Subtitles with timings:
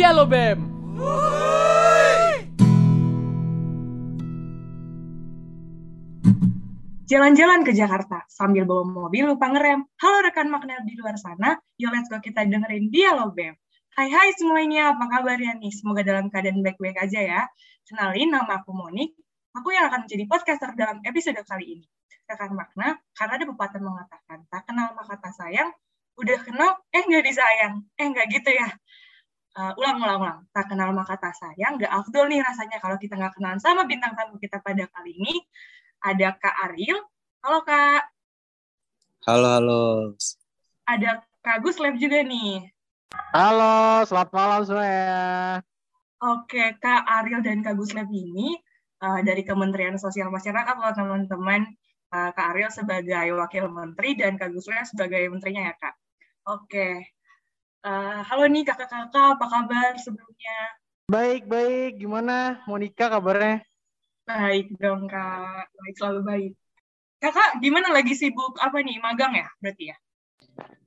[0.00, 0.56] Dialobem.
[7.04, 9.84] Jalan-jalan ke Jakarta sambil bawa mobil lupa ngerem.
[10.00, 13.52] Halo rekan makna di luar sana, yuk let's go kita dengerin Dialobem.
[13.92, 15.68] Hai hai semuanya, apa kabarnya nih?
[15.68, 17.42] Semoga dalam keadaan baik-baik aja ya.
[17.84, 19.12] Kenalin, nama aku Monik.
[19.52, 21.84] Aku yang akan menjadi podcaster dalam episode kali ini.
[22.24, 25.68] Rekan makna, karena ada pepatah mengatakan, tak kenal maka tak sayang,
[26.16, 27.84] udah kenal, eh nggak disayang.
[28.00, 28.72] Eh nggak gitu ya.
[29.50, 30.40] Uh, ulang, ulang, ulang.
[30.54, 34.14] Tak kenal maka tak sayang, nggak afdol nih rasanya kalau kita nggak kenalan sama bintang
[34.14, 35.34] tamu kita pada kali ini.
[36.00, 37.02] Ada Kak Ariel.
[37.42, 38.02] Halo Kak.
[39.26, 39.84] Halo, halo.
[40.86, 42.72] Ada Kak Gus Lab juga nih.
[43.34, 45.60] Halo, selamat malam semuanya.
[46.22, 48.54] Oke, Kak Ariel dan Kak Gus Lab ini
[49.02, 51.66] uh, dari Kementerian Sosial Masyarakat loh teman-teman.
[52.10, 55.94] Uh, Kak Ariel sebagai Wakil Menteri dan Kak Gus Lab sebagai Menterinya ya Kak.
[56.48, 57.18] Oke.
[57.80, 60.58] Uh, halo nih kakak-kakak, apa kabar sebelumnya?
[61.08, 61.96] Baik, baik.
[61.96, 63.64] Gimana Monica kabarnya?
[64.28, 66.52] Baik dong Kak, baik selalu baik.
[67.24, 69.96] Kakak gimana lagi sibuk apa nih, magang ya berarti ya?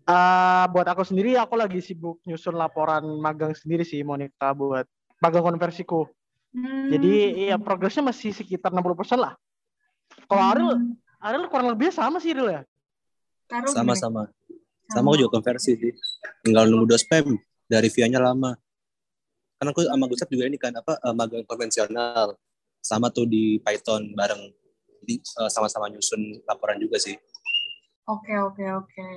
[0.06, 4.86] Uh, buat aku sendiri, aku lagi sibuk nyusun laporan magang sendiri sih, Monica, buat
[5.18, 6.06] magang konversiku.
[6.54, 6.94] Hmm.
[6.94, 9.34] Jadi ya progresnya masih sekitar 60% lah.
[10.30, 10.52] Kalau hmm.
[10.54, 10.72] Ariel,
[11.18, 12.62] Ariel kurang lebih sama sih Ariel ya?
[13.50, 14.30] Sama-sama.
[14.92, 15.94] Sama aku juga konversi sih.
[16.44, 17.38] Tinggal nunggu dos spam.
[17.68, 18.54] Dari via-nya lama.
[19.58, 22.36] Karena aku sama Gustaf juga ini kan apa magang konvensional.
[22.84, 24.52] Sama tuh di Python bareng.
[25.04, 27.16] Jadi uh, sama-sama nyusun laporan juga sih.
[28.08, 29.08] Oke oke oke.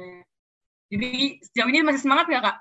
[0.86, 2.56] Jadi sejauh ini masih semangat nggak kak?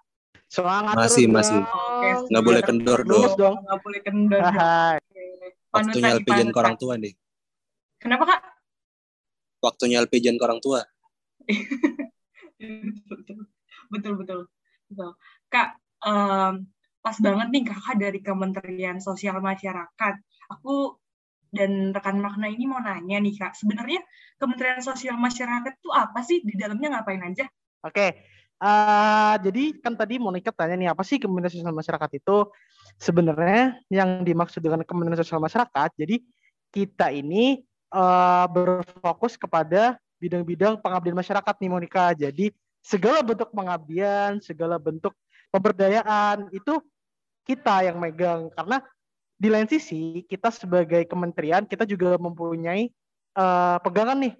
[0.49, 1.59] Semangat masih terus masih.
[1.61, 2.13] Okay.
[2.33, 3.29] nggak boleh kendor dong.
[3.37, 4.41] Nggak boleh kendor
[5.75, 7.13] waktunya LPJN ke orang tua nih.
[7.99, 8.41] Kenapa kak?
[9.59, 10.85] Waktunya LPJN ke orang tua
[13.91, 14.39] betul betul
[14.87, 15.09] betul.
[15.51, 16.67] Kak um,
[17.05, 20.13] pas banget nih kakak dari Kementerian Sosial Masyarakat.
[20.57, 20.97] Aku
[21.55, 24.03] dan rekan makna ini mau nanya nih kak, sebenarnya
[24.35, 26.43] Kementerian Sosial Masyarakat itu apa sih?
[26.43, 27.47] Di dalamnya ngapain aja?
[27.85, 28.25] Oke,
[28.59, 32.37] uh, jadi kan tadi Monica tanya nih apa sih Kementerian Sosial Masyarakat itu?
[32.95, 36.19] Sebenarnya yang dimaksud dengan Kementerian Sosial Masyarakat, jadi
[36.75, 37.63] kita ini
[37.95, 42.11] uh, berfokus kepada bidang-bidang pengabdian masyarakat nih Monica.
[42.15, 45.13] Jadi segala bentuk pengabdian, segala bentuk
[45.49, 46.81] pemberdayaan itu
[47.45, 48.81] kita yang megang karena
[49.35, 52.89] di lain sisi kita sebagai kementerian kita juga mempunyai
[53.35, 54.33] uh, pegangan nih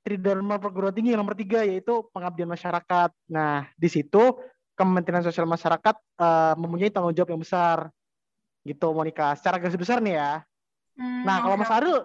[0.00, 3.12] Tridharma perguruan tinggi yang nomor tiga yaitu pengabdian masyarakat.
[3.28, 4.32] Nah di situ
[4.72, 7.92] Kementerian Sosial Masyarakat uh, mempunyai tanggung jawab yang besar
[8.64, 10.32] gitu Monica secara garis besar nih ya.
[10.96, 12.00] Hmm, nah kalau Mas Arul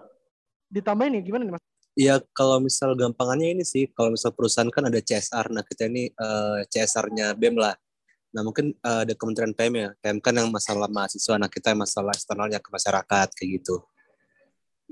[0.68, 1.65] ditambahin nih gimana nih Mas?
[1.96, 5.48] Ya kalau misal gampangannya ini sih kalau misal perusahaan kan ada CSR.
[5.48, 7.72] Nah kita ini uh, eh, CSR-nya BEM lah.
[8.36, 11.80] Nah mungkin uh, ada Kementerian PM ya, PM kan yang masalah mahasiswa, nah kita yang
[11.80, 13.80] masalah eksternalnya ke masyarakat kayak gitu.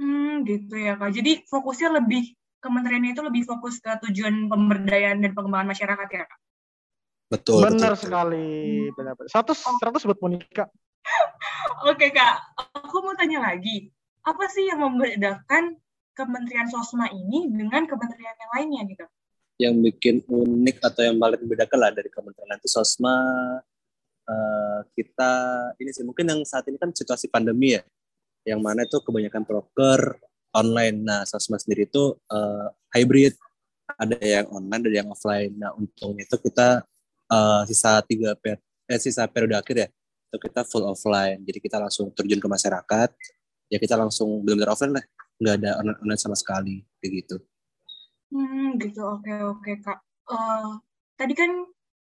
[0.00, 1.12] Hmm gitu ya kak.
[1.12, 2.32] Jadi fokusnya lebih
[2.64, 6.40] kementerian itu lebih fokus ke tujuan pemberdayaan dan pengembangan masyarakat ya kak.
[7.28, 7.68] Betul.
[7.68, 8.48] Benar betul, sekali,
[8.96, 9.12] benar.
[9.28, 9.76] Seratus oh.
[9.76, 10.64] seratus buat Monika.
[11.92, 13.92] Oke kak, aku mau tanya lagi,
[14.24, 15.83] apa sih yang membedakan
[16.14, 19.06] Kementerian Sosma ini dengan kementerian yang lainnya gitu?
[19.58, 23.14] yang bikin unik atau yang paling membedakan lah dari kementerian itu sosma
[24.26, 25.32] uh, kita
[25.78, 27.82] ini sih mungkin yang saat ini kan situasi pandemi ya
[28.44, 30.20] yang mana itu kebanyakan broker
[30.52, 31.00] online.
[31.00, 33.34] Nah sosma sendiri itu uh, hybrid.
[33.94, 35.54] Ada yang online ada yang offline.
[35.56, 36.82] Nah untungnya itu kita
[37.30, 38.58] uh, sisa tiga per
[38.90, 39.88] eh, sisa periode akhir ya
[40.28, 41.40] itu kita full offline.
[41.46, 43.10] Jadi kita langsung terjun ke masyarakat.
[43.72, 45.04] Ya kita langsung benar-benar offline lah
[45.42, 47.36] nggak ada online, online sama sekali kayak gitu
[48.34, 49.06] Hmm, gitu.
[49.06, 50.02] Oke, oke, Kak.
[50.26, 50.82] Uh,
[51.14, 51.54] tadi kan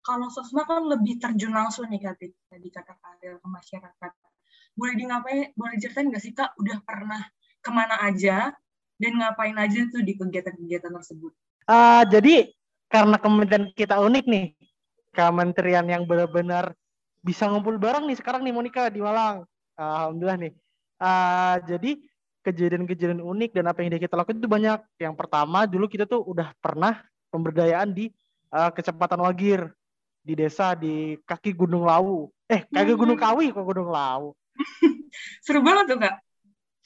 [0.04, 4.12] kalau sosma kan lebih terjun langsung nih Kak, tadi kata Kak ke masyarakat.
[4.76, 7.24] Boleh di ngapain, boleh ceritain nggak sih Kak, udah pernah
[7.64, 8.52] ke mana aja
[9.00, 11.32] dan ngapain aja tuh di kegiatan-kegiatan tersebut?
[11.64, 12.52] Uh, jadi
[12.92, 14.46] karena kementerian kita unik nih,
[15.16, 16.76] kementerian yang benar-benar
[17.24, 19.48] bisa ngumpul bareng nih sekarang nih Monica di Malang.
[19.80, 20.54] Uh, Alhamdulillah nih.
[21.00, 21.92] Uh, jadi
[22.48, 24.80] kejadian-kejadian unik dan apa yang kita lakukan itu banyak.
[24.96, 28.08] Yang pertama dulu kita tuh udah pernah pemberdayaan di
[28.56, 29.68] uh, Kecepatan Wagir
[30.24, 32.32] di desa di kaki Gunung Lawu.
[32.48, 33.00] Eh, kaki hmm.
[33.00, 34.32] Gunung Kawi kok Gunung Lawu.
[35.44, 36.16] Seru banget tuh, Kak.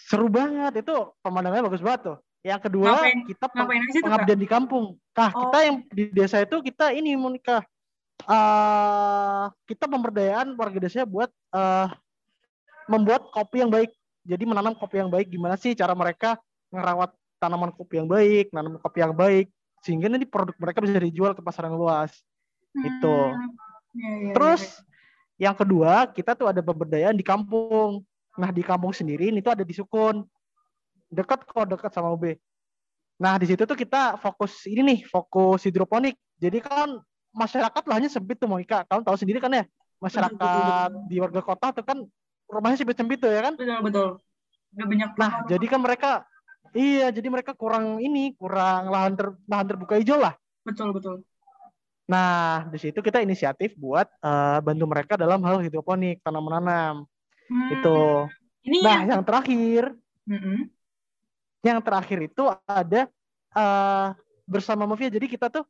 [0.02, 0.82] Seru banget.
[0.82, 2.18] Itu pemandangannya bagus banget tuh.
[2.42, 4.86] Yang kedua, ngapain, kita ngapain aja pengabdian tuh, di kampung.
[5.14, 5.40] Nah, oh.
[5.46, 7.62] kita yang di desa itu kita ini Monika
[8.26, 11.88] uh, kita pemberdayaan warga desa buat uh,
[12.90, 16.38] membuat kopi yang baik jadi menanam kopi yang baik gimana sih cara mereka
[16.70, 19.50] ngerawat tanaman kopi yang baik, nanam kopi yang baik
[19.82, 22.14] sehingga nanti produk mereka bisa dijual ke pasar yang luas.
[22.72, 22.86] Hmm.
[22.86, 23.18] Itu.
[23.98, 24.62] Ya, ya, Terus
[25.42, 28.06] yang kedua kita tuh ada pemberdayaan di kampung
[28.38, 30.22] nah di kampung sendiri ini tuh ada di Sukun
[31.10, 32.38] dekat kok dekat sama UB
[33.18, 37.02] nah di situ tuh kita fokus ini nih fokus hidroponik jadi kan
[37.34, 39.66] masyarakat lahannya sempit tuh Monika kamu tahu sendiri kan ya
[39.98, 42.06] masyarakat di warga kota tuh kan
[42.52, 44.10] rumahnya sempit-sempit tuh ya kan betul betul
[44.72, 46.12] Udah banyak nah jadi kan mereka
[46.76, 50.36] iya jadi mereka kurang ini kurang lahan ter, lahan terbuka hijau lah
[50.68, 51.24] betul betul
[52.12, 56.96] Nah, di situ kita inisiatif buat uh, bantu mereka dalam hal hidroponik, tanam menanam.
[57.48, 57.70] Hmm.
[57.72, 58.28] Itu.
[58.68, 59.84] Ini nah, yang, yang terakhir,
[60.28, 60.58] mm-hmm.
[61.66, 63.08] yang terakhir itu ada
[63.56, 64.12] uh,
[64.44, 65.08] bersama Mafia.
[65.08, 65.64] Jadi kita tuh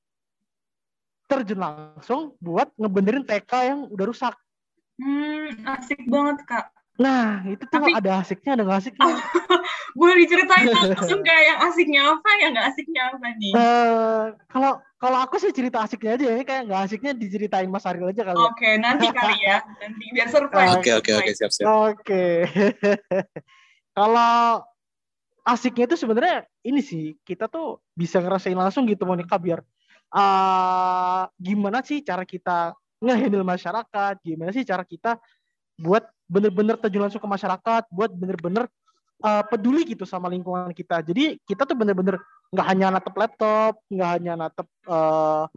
[1.30, 4.36] terjun langsung buat ngebenerin TK yang udah rusak.
[5.00, 6.66] Hmm, asik banget kak.
[7.02, 9.10] Nah, itu tuh Tapi, ada asiknya, ada nggak asiknya.
[10.00, 13.54] boleh diceritain langsung kayak yang asiknya apa, yang nggak asiknya apa nih?
[13.58, 14.72] Uh, kalau
[15.02, 18.38] kalau aku sih cerita asiknya aja ya, kayak nggak asiknya diceritain Mas Ariel aja kali.
[18.38, 18.44] Ya.
[18.46, 20.78] Oke, okay, nanti kali ya, nanti biar surprise.
[20.78, 21.66] Oke, oke, oke, siap, siap.
[21.68, 22.46] Oke.
[23.98, 24.62] kalau
[25.42, 29.66] asiknya itu sebenarnya ini sih, kita tuh bisa ngerasain langsung gitu Monica biar
[30.14, 35.18] uh, gimana sih cara kita ngehandle masyarakat, gimana sih cara kita
[35.82, 38.70] buat bener-bener terjun langsung ke masyarakat, buat bener-bener
[39.26, 41.02] uh, peduli gitu sama lingkungan kita.
[41.02, 42.22] Jadi kita tuh bener-bener
[42.54, 45.50] nggak hanya natep laptop, nggak hanya natep uh,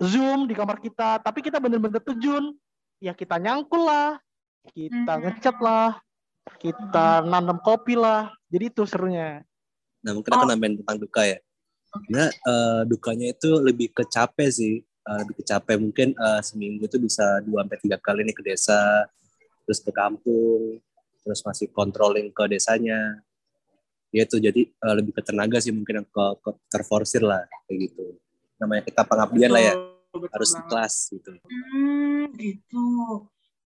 [0.00, 2.56] Zoom di kamar kita, tapi kita bener-bener terjun.
[3.00, 4.20] Ya kita nyangkul lah,
[4.76, 5.24] kita mm-hmm.
[5.24, 6.00] ngecat lah,
[6.60, 8.32] kita nanam kopi lah.
[8.52, 9.40] Jadi itu serunya.
[10.04, 10.48] Nah mungkin aku oh.
[10.48, 11.38] nambahin tentang duka ya.
[12.12, 14.74] Nah uh, dukanya itu lebih ke capek sih.
[15.00, 18.44] Uh, lebih ke capek mungkin uh, seminggu itu bisa dua sampai tiga kali nih ke
[18.44, 19.08] desa
[19.64, 20.76] terus ke kampung
[21.24, 23.24] terus masih controlling ke desanya.
[24.12, 27.88] Ya itu jadi uh, lebih ke tenaga sih mungkin yang ke, ke terforsir lah kayak
[27.88, 28.18] gitu.
[28.60, 29.74] Namanya kita pengabdian lah ya
[30.12, 31.30] betul harus ikhlas gitu.
[31.48, 32.86] Hmm, gitu.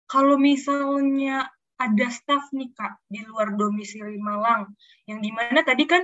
[0.09, 1.45] Kalau misalnya
[1.77, 4.73] ada staff nih kak di luar domisili Malang
[5.05, 6.03] yang di mana tadi kan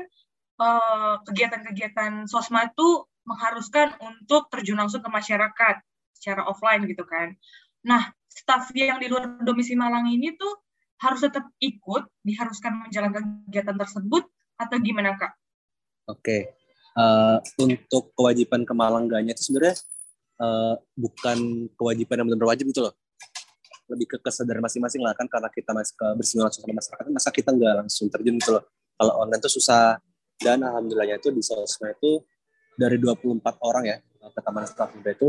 [0.61, 5.75] uh, kegiatan-kegiatan sosma itu mengharuskan untuk terjun langsung ke masyarakat
[6.15, 7.33] secara offline gitu kan
[7.85, 10.65] nah staf yang di luar domisili Malang ini tuh
[10.99, 14.23] harus tetap ikut, diharuskan menjalankan kegiatan tersebut,
[14.55, 15.35] atau gimana Kak?
[16.07, 16.41] Oke, okay.
[16.95, 19.75] uh, eh, untuk kewajiban kemalangganya itu sebenarnya
[20.39, 22.93] uh, bukan kewajiban yang benar-benar wajib gitu loh.
[23.91, 27.29] Lebih ke kesadaran masing-masing lah kan, karena kita masih ke bersinggungan langsung sama masyarakat, masa
[27.33, 28.63] kita nggak langsung terjun gitu loh.
[28.95, 29.99] Kalau online itu susah,
[30.39, 32.23] dan alhamdulillahnya itu di sosmed itu
[32.75, 35.27] dari 24 orang ya, kata Mas itu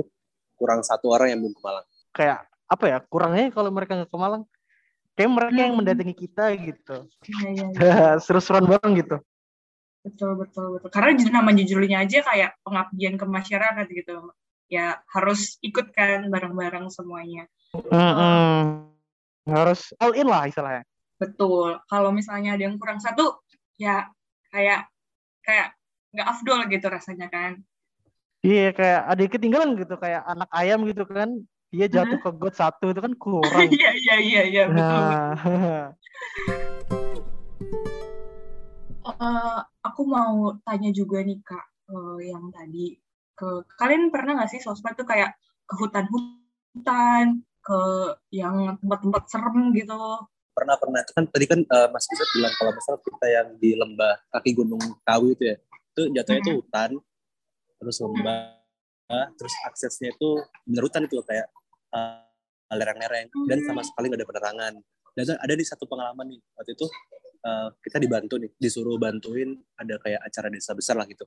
[0.57, 1.87] kurang satu orang yang belum ke Malang.
[2.11, 4.43] Kayak apa ya kurangnya kalau mereka nggak ke Malang
[5.17, 5.79] kayak mereka yang hmm.
[5.81, 6.97] mendatangi kita gitu
[7.31, 8.07] ya, ya, ya.
[8.25, 9.17] seru-seruan bareng gitu
[10.03, 14.31] betul betul betul karena nama judulnya aja kayak pengabdian ke masyarakat gitu
[14.67, 18.63] ya harus ikut kan bareng-bareng semuanya mm -hmm.
[19.51, 20.83] harus all in lah istilahnya
[21.17, 23.41] betul kalau misalnya ada yang kurang satu
[23.79, 24.11] ya
[24.51, 24.91] kayak
[25.43, 25.75] kayak
[26.15, 27.63] nggak afdol gitu rasanya kan
[28.45, 31.31] iya kayak ada yang ketinggalan gitu kayak anak ayam gitu kan
[31.75, 33.69] dia jatuh ke got satu itu kan kurang.
[33.75, 35.03] Iya iya iya iya betul.
[35.03, 35.93] Nah.
[39.21, 42.99] uh, aku mau tanya juga nih kak uh, yang tadi
[43.37, 45.37] ke kalian pernah nggak sih sosmed tuh kayak
[45.67, 47.81] ke hutan-hutan ke
[48.33, 49.99] yang tempat-tempat serem gitu?
[50.57, 53.71] Pernah pernah itu kan tadi kan uh, Mas Bisa bilang kalau misalnya kita yang di
[53.77, 55.57] lembah kaki Gunung Kawi itu ya
[55.97, 56.91] itu jatuhnya itu hutan
[57.81, 58.53] terus lembah
[59.39, 61.47] terus aksesnya itu menerutan itu kayak
[61.95, 63.31] uh, lereng-lereng.
[63.47, 64.73] Dan sama sekali nggak ada penerangan.
[65.17, 66.87] Dan ada di satu pengalaman nih waktu itu
[67.47, 71.25] uh, kita dibantu nih disuruh bantuin ada kayak acara desa besar lah gitu.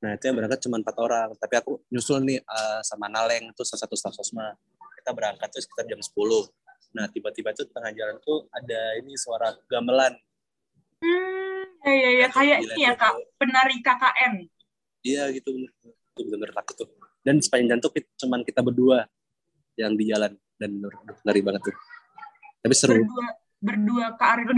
[0.00, 1.28] Nah itu yang berangkat cuma empat orang.
[1.36, 4.56] Tapi aku nyusul nih uh, sama Naleng itu salah satu staf sosma.
[4.96, 6.16] Kita berangkat tuh sekitar jam 10
[6.90, 10.10] nah tiba-tiba tuh tengah jalan tuh ada ini suara gamelan.
[10.98, 11.39] Hmm
[11.86, 14.34] ya ya ya kayak ini ya kak penari KKN
[15.06, 16.88] iya gitu bener itu bener-bener takut tuh
[17.24, 19.08] dan sepanjang jalan tuh cuman kita berdua
[19.76, 20.70] yang di jalan dan
[21.24, 21.76] ngeri banget tuh.
[22.60, 23.00] Tapi seru.
[23.00, 23.26] Berdua,
[23.60, 24.52] berdua Kak Ariel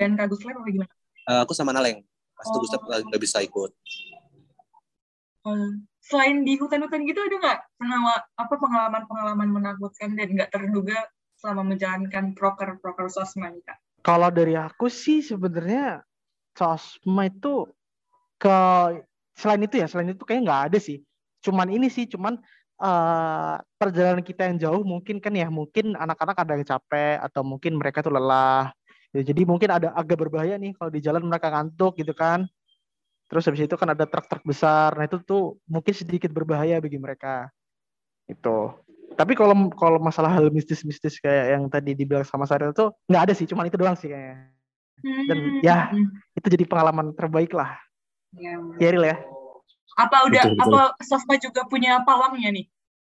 [0.00, 0.92] dan Kak Gusler atau gimana?
[1.28, 2.00] Uh, aku sama Naleng.
[2.34, 2.60] Pas oh.
[2.60, 3.70] Gustaf nggak bisa ikut.
[5.44, 7.60] Um, selain di hutan-hutan gitu ada nggak
[8.40, 11.04] apa pengalaman-pengalaman menakutkan dan nggak terduga
[11.36, 13.76] selama menjalankan proker-proker sosma nih kak?
[14.00, 16.00] Kalau dari aku sih sebenarnya
[16.54, 17.68] sosma itu
[18.38, 18.56] ke
[19.34, 21.02] selain itu ya selain itu kayak nggak ada sih.
[21.42, 22.38] Cuman ini sih cuman
[22.80, 27.76] uh, perjalanan kita yang jauh mungkin kan ya mungkin anak-anak ada yang capek atau mungkin
[27.76, 28.70] mereka tuh lelah.
[29.14, 32.46] Ya, jadi mungkin ada agak berbahaya nih kalau di jalan mereka ngantuk gitu kan.
[33.30, 34.94] Terus habis itu kan ada truk-truk besar.
[34.98, 37.50] Nah itu tuh mungkin sedikit berbahaya bagi mereka.
[38.30, 38.74] Itu
[39.14, 43.32] Tapi kalau kalau masalah hal mistis-mistis kayak yang tadi dibilang sama Saril tuh nggak ada
[43.38, 44.53] sih, cuma itu doang sih kayaknya.
[45.02, 46.06] Dan ya Hmm.
[46.32, 47.76] itu jadi pengalaman terbaik lah.
[48.34, 48.56] Ya.
[48.80, 49.16] Ya Ril ya.
[49.94, 50.74] Apa udah Betul, betul.
[50.74, 52.66] apa Sofma juga punya pawangnya nih?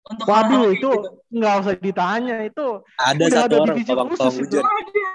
[0.07, 1.10] Untuk Waduh itu gitu?
[1.36, 2.67] nggak usah ditanya itu.
[2.96, 4.57] Ada Udah satu ada orang pawang khusus pawang itu.
[4.57, 4.63] hujan.
[4.63, 5.07] Ada.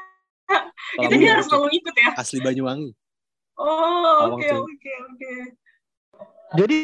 [0.93, 2.11] Pawang itu dia harus itu selalu ikut ya?
[2.19, 2.91] asli Banyuwangi.
[3.57, 5.33] Oh, oke oke oke.
[6.57, 6.79] Jadi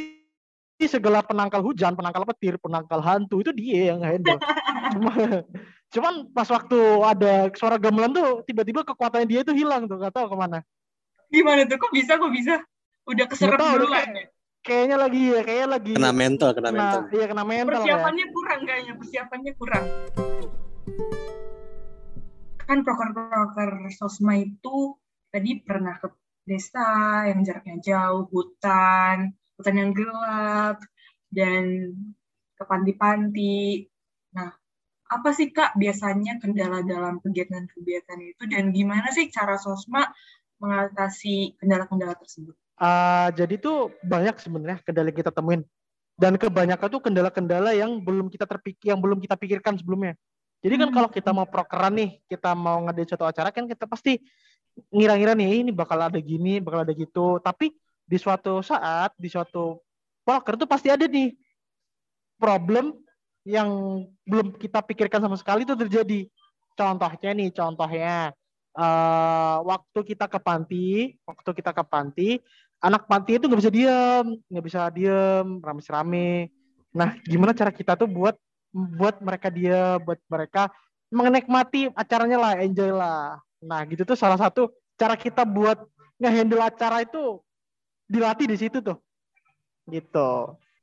[0.86, 4.38] segala penangkal hujan, penangkal petir, penangkal hantu itu dia yang handle.
[4.94, 5.12] Cuma,
[5.88, 10.26] cuman pas waktu ada suara gamelan tuh tiba-tiba kekuatannya dia itu hilang tuh, nggak tahu
[10.32, 10.58] ke mana.
[11.32, 11.76] Gimana tuh?
[11.80, 12.20] Kok bisa?
[12.20, 12.54] Kok bisa?
[13.08, 14.26] Udah keserap kayak- ya?
[14.58, 17.00] Kayaknya lagi ya, kayaknya lagi Kena mental, kena mental.
[17.08, 17.76] Iya kena mental ya.
[17.88, 19.84] Persiapannya kurang kayaknya, persiapannya kurang.
[22.68, 24.92] Kan proker-proker Sosma itu
[25.32, 26.12] tadi pernah ke
[26.44, 30.84] desa yang jaraknya jauh, hutan, hutan yang gelap,
[31.32, 31.64] dan
[32.52, 33.88] ke panti-panti.
[34.36, 34.52] Nah,
[35.08, 40.04] apa sih Kak biasanya kendala dalam kegiatan-kegiatan itu dan gimana sih cara Sosma
[40.60, 42.52] mengatasi kendala-kendala tersebut?
[42.76, 45.62] Ah, jadi tuh banyak sebenarnya kendala yang kita temuin.
[46.18, 50.18] Dan kebanyakan tuh kendala-kendala yang belum kita terpikir, yang belum kita pikirkan sebelumnya.
[50.60, 50.96] Jadi kan Hmm.
[50.98, 54.18] kalau kita mau prokeran nih, kita mau ngadain suatu acara kan kita pasti
[54.90, 57.38] ngira-ngira nih "Eh, ini bakal ada gini, bakal ada gitu.
[57.38, 57.70] Tapi
[58.02, 59.78] di suatu saat, di suatu
[60.26, 61.34] proker tuh pasti ada nih
[62.38, 62.94] problem
[63.48, 66.28] yang belum kita pikirkan sama sekali itu terjadi.
[66.76, 68.36] Contohnya nih, contohnya
[68.76, 72.28] eh, waktu kita ke panti, waktu kita ke panti,
[72.84, 76.52] anak panti itu nggak bisa diem, nggak bisa diem, rame-rame.
[76.92, 78.36] Nah, gimana cara kita tuh buat
[78.68, 80.68] buat mereka dia, buat mereka
[81.08, 83.40] menikmati acaranya lah, enjoy lah.
[83.64, 84.68] Nah, gitu tuh salah satu
[85.00, 85.88] cara kita buat
[86.20, 87.40] ngehandle acara itu
[88.04, 89.00] dilatih di situ tuh.
[89.88, 90.30] Gitu.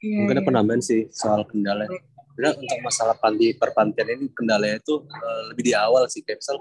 [0.01, 1.85] Mungkin aku nambahin sih soal kendala.
[2.35, 6.19] Sebenarnya untuk masalah panti perpantian ini kendalanya itu eh, lebih di awal sih.
[6.19, 6.59] Kayak misal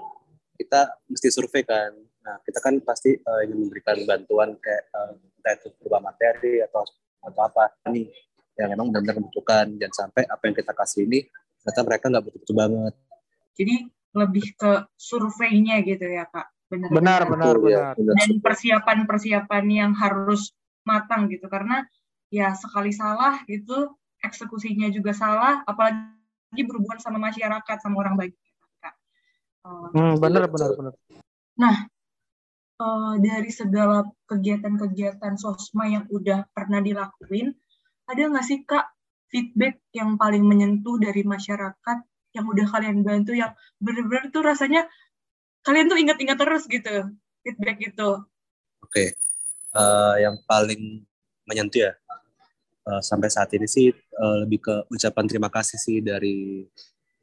[0.55, 1.91] kita mesti survei kan.
[2.23, 6.87] Nah kita kan pasti eh, ingin memberikan bantuan kayak eh, entah itu berupa materi atau
[7.27, 8.07] atau apa nih
[8.55, 9.75] yang memang benar-benar membutuhkan.
[9.75, 11.19] Jangan sampai apa yang kita kasih ini
[11.59, 12.93] ternyata mereka nggak butuh-butuh banget.
[13.59, 13.75] Jadi
[14.15, 16.47] lebih ke surveinya gitu ya kak.
[16.71, 16.89] Benar.
[16.89, 17.93] Benar, benar, Betul, ya, benar.
[17.99, 18.15] benar.
[18.15, 20.55] Dan persiapan-persiapan yang harus
[20.87, 21.83] matang gitu karena
[22.31, 23.91] ya sekali salah gitu
[24.23, 28.33] eksekusinya juga salah, apalagi berhubungan sama masyarakat sama orang baik.
[28.79, 28.95] Kak.
[29.65, 30.93] Eh, Hmm, benar, benar, benar.
[32.75, 37.55] eh, dari segala kegiatan-kegiatan sosma yang udah pernah dilakuin,
[38.05, 38.91] ada nggak sih kak
[39.31, 41.97] feedback yang paling menyentuh dari masyarakat
[42.35, 44.91] yang udah kalian bantu yang bener-bener tuh rasanya
[45.63, 47.15] kalian tuh ingat-ingat terus gitu
[47.47, 48.09] feedback itu.
[48.83, 49.15] Oke,
[49.75, 51.03] Eh, yang paling
[51.43, 51.91] menyentuh ya
[52.85, 56.65] eh, sampai saat ini sih eh, lebih ke ucapan terima kasih sih dari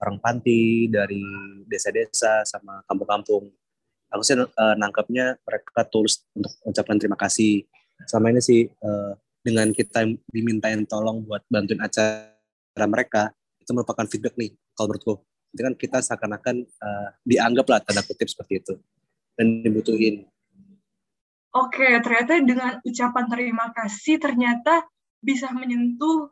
[0.02, 1.22] orang panti, dari
[1.70, 3.46] desa-desa sama kampung-kampung.
[4.12, 7.64] Aku sih eh, nangkapnya mereka tulus untuk ucapan terima kasih.
[8.04, 13.30] Sama ini sih eh, dengan kita dimintain tolong buat bantuin acara mereka
[13.62, 15.14] itu merupakan feedback nih kalau menurutku.
[15.54, 18.74] Itu kan kita seakan-akan eh, dianggap lah tanda kutip seperti itu
[19.38, 20.26] dan dibutuhin.
[21.52, 24.88] Oke, ternyata dengan ucapan terima kasih ternyata
[25.22, 26.28] bisa menyentuh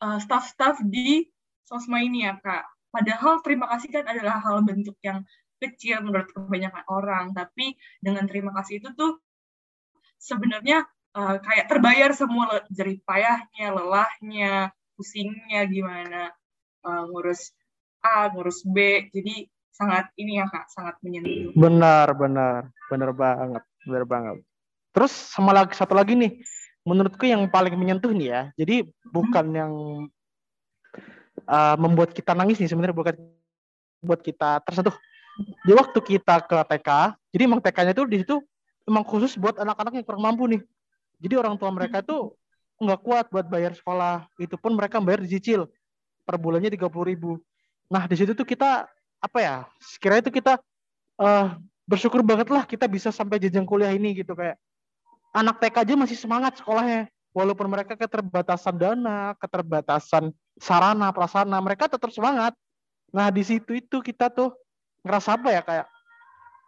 [0.00, 1.28] uh, staff-staff di
[1.68, 2.64] sosma ini ya kak.
[2.88, 5.22] Padahal terima kasih kan adalah hal bentuk yang
[5.60, 9.20] kecil menurut kebanyakan orang, tapi dengan terima kasih itu tuh
[10.16, 16.32] sebenarnya uh, kayak terbayar semua jerih payahnya, lelahnya, pusingnya gimana
[16.88, 17.52] uh, ngurus
[18.00, 19.10] A, ngurus B.
[19.12, 21.52] Jadi sangat ini ya kak, sangat menyentuh.
[21.54, 22.72] Benar, benar.
[22.88, 24.36] Benar banget, benar banget.
[24.96, 26.40] Terus sama lagi satu lagi nih,
[26.86, 28.42] menurutku yang paling menyentuh nih ya.
[28.54, 29.72] Jadi bukan yang
[31.46, 33.14] uh, membuat kita nangis nih sebenarnya bukan
[34.02, 34.94] buat kita tersentuh.
[35.38, 36.88] Di waktu kita ke TK,
[37.30, 38.42] jadi emang TK-nya tuh di situ
[38.90, 40.62] emang khusus buat anak-anak yang kurang mampu nih.
[41.22, 42.34] Jadi orang tua mereka tuh
[42.82, 44.26] nggak kuat buat bayar sekolah.
[44.38, 45.70] Itu pun mereka bayar dicicil
[46.26, 47.38] per bulannya tiga ribu.
[47.86, 48.90] Nah di situ tuh kita
[49.22, 49.54] apa ya?
[49.78, 50.58] Sekiranya itu kita
[51.22, 51.46] eh,
[51.88, 54.60] bersyukur banget lah kita bisa sampai jenjang kuliah ini gitu kayak
[55.32, 62.10] anak TK aja masih semangat sekolahnya walaupun mereka keterbatasan dana, keterbatasan sarana, prasarana, mereka tetap
[62.10, 62.56] semangat.
[63.14, 64.52] Nah, di situ itu kita tuh
[65.06, 65.86] ngerasa apa ya kayak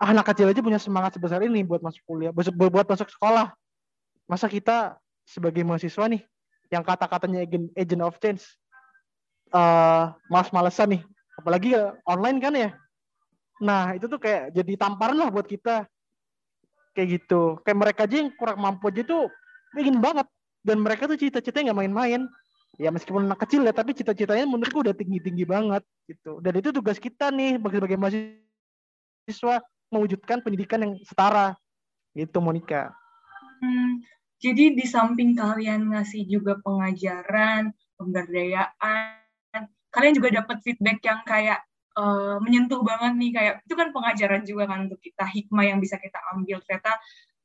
[0.01, 3.53] ah, anak kecil aja punya semangat sebesar ini buat masuk kuliah, buat, masuk sekolah.
[4.31, 6.23] Masa kita sebagai mahasiswa nih
[6.71, 8.47] yang kata-katanya agent, agent of change
[9.51, 11.03] eh malas-malesan nih,
[11.35, 11.75] apalagi
[12.07, 12.71] online kan ya.
[13.59, 15.91] Nah, itu tuh kayak jadi tamparan lah buat kita.
[16.97, 17.61] Kayak gitu.
[17.63, 19.31] Kayak mereka aja yang kurang mampu aja tuh
[19.79, 20.27] ingin banget.
[20.61, 22.23] Dan mereka tuh cita-citanya nggak main-main.
[22.81, 26.97] ya meskipun anak kecil ya tapi cita-citanya menurutku udah tinggi-tinggi banget gitu dan itu tugas
[26.97, 29.57] kita nih sebagai mahasiswa
[29.93, 31.59] mewujudkan pendidikan yang setara
[32.17, 32.97] gitu Monica
[33.61, 34.01] hmm,
[34.41, 39.21] jadi di samping kalian ngasih juga pengajaran pemberdayaan
[39.93, 41.61] kalian juga dapat feedback yang kayak
[41.97, 45.97] uh, menyentuh banget nih kayak itu kan pengajaran juga kan untuk kita hikmah yang bisa
[45.99, 46.93] kita ambil ternyata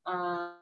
[0.06, 0.58] uh,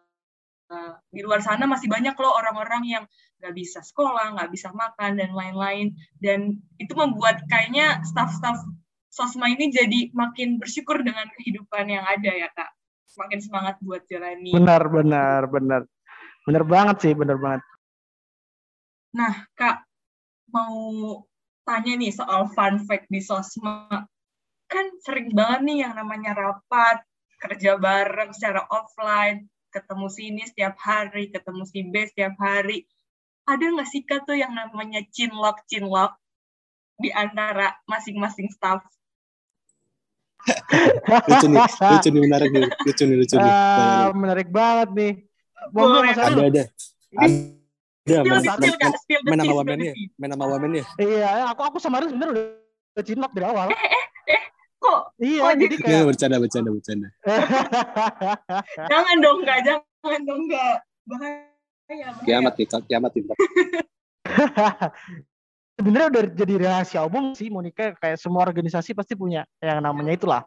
[0.73, 3.05] uh, di luar sana masih banyak loh orang-orang yang
[3.45, 5.93] nggak bisa sekolah, nggak bisa makan dan lain-lain.
[6.17, 8.57] Dan itu membuat kayaknya staff-staff
[9.13, 12.73] sosma ini jadi makin bersyukur dengan kehidupan yang ada ya kak.
[13.05, 14.51] Semakin semangat buat jalani.
[14.57, 15.81] Benar, benar, benar.
[16.49, 17.63] Benar banget sih, benar banget.
[19.15, 19.87] Nah kak,
[20.51, 20.75] mau
[21.65, 24.05] tanya nih soal fun fact di sosma.
[24.69, 27.05] Kan sering banget nih yang namanya rapat,
[27.41, 32.85] kerja bareng secara offline, ketemu sini setiap hari, ketemu si B setiap hari.
[33.45, 36.17] Ada nggak sih Kak tuh yang namanya chinlock chinlock
[36.97, 38.81] di antara masing-masing staff?
[41.29, 43.53] lucu nih, lucu nih menarik nih, lucu nih, lucu nih.
[43.53, 45.13] Uh, menarik banget nih.
[45.73, 46.63] Boleh, ada, ada.
[47.17, 47.64] ada.
[48.05, 48.45] Ada, main,
[49.25, 50.85] main, nama wamennya, main nama wamennya.
[51.01, 52.61] Iya, aku aku sama Aris sebenarnya
[52.93, 53.73] udah cinlok dari awal.
[53.73, 54.43] Eh, eh, eh,
[54.77, 57.09] kok iya kok jadi kayak ya, bercanda bercanda bercanda.
[58.93, 60.75] Jangan dong enggak jangan dong enggak
[61.09, 61.49] bahaya,
[61.89, 62.07] bahaya.
[62.29, 63.23] kiamat nih kiamat nih
[65.81, 67.97] sebenarnya udah jadi rahasia umum sih Monica.
[67.97, 70.43] Kayak semua organisasi pasti punya yang namanya itulah.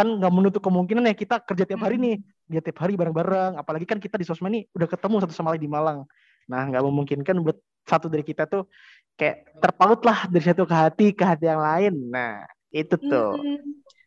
[0.00, 2.24] Kan nggak menutup kemungkinan ya kita kerja tiap hari nih.
[2.48, 3.60] Dia tiap hari bareng-bareng.
[3.60, 6.08] Apalagi kan kita di sosmed nih udah ketemu satu sama lain di Malang
[6.46, 8.66] nah nggak memungkinkan buat satu dari kita tuh
[9.14, 13.32] kayak terpaut lah dari satu ke hati ke hati yang lain nah itu tuh.
[13.36, 13.60] Hmm.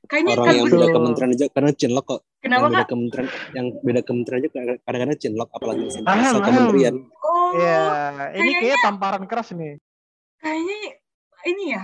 [0.09, 2.21] Kayaknya orang yang beda kementerian aja karena cinlok kok.
[2.41, 2.89] Kenapa yang beda kak?
[2.89, 4.49] kementerian yang beda kementerian aja
[4.81, 6.95] kadang-kadang cinlok apalagi satu kementerian.
[7.21, 7.49] Oh.
[7.53, 7.81] Iya,
[8.37, 9.77] ini kayak tamparan keras nih.
[10.41, 10.77] Kayaknya
[11.45, 11.83] ini ya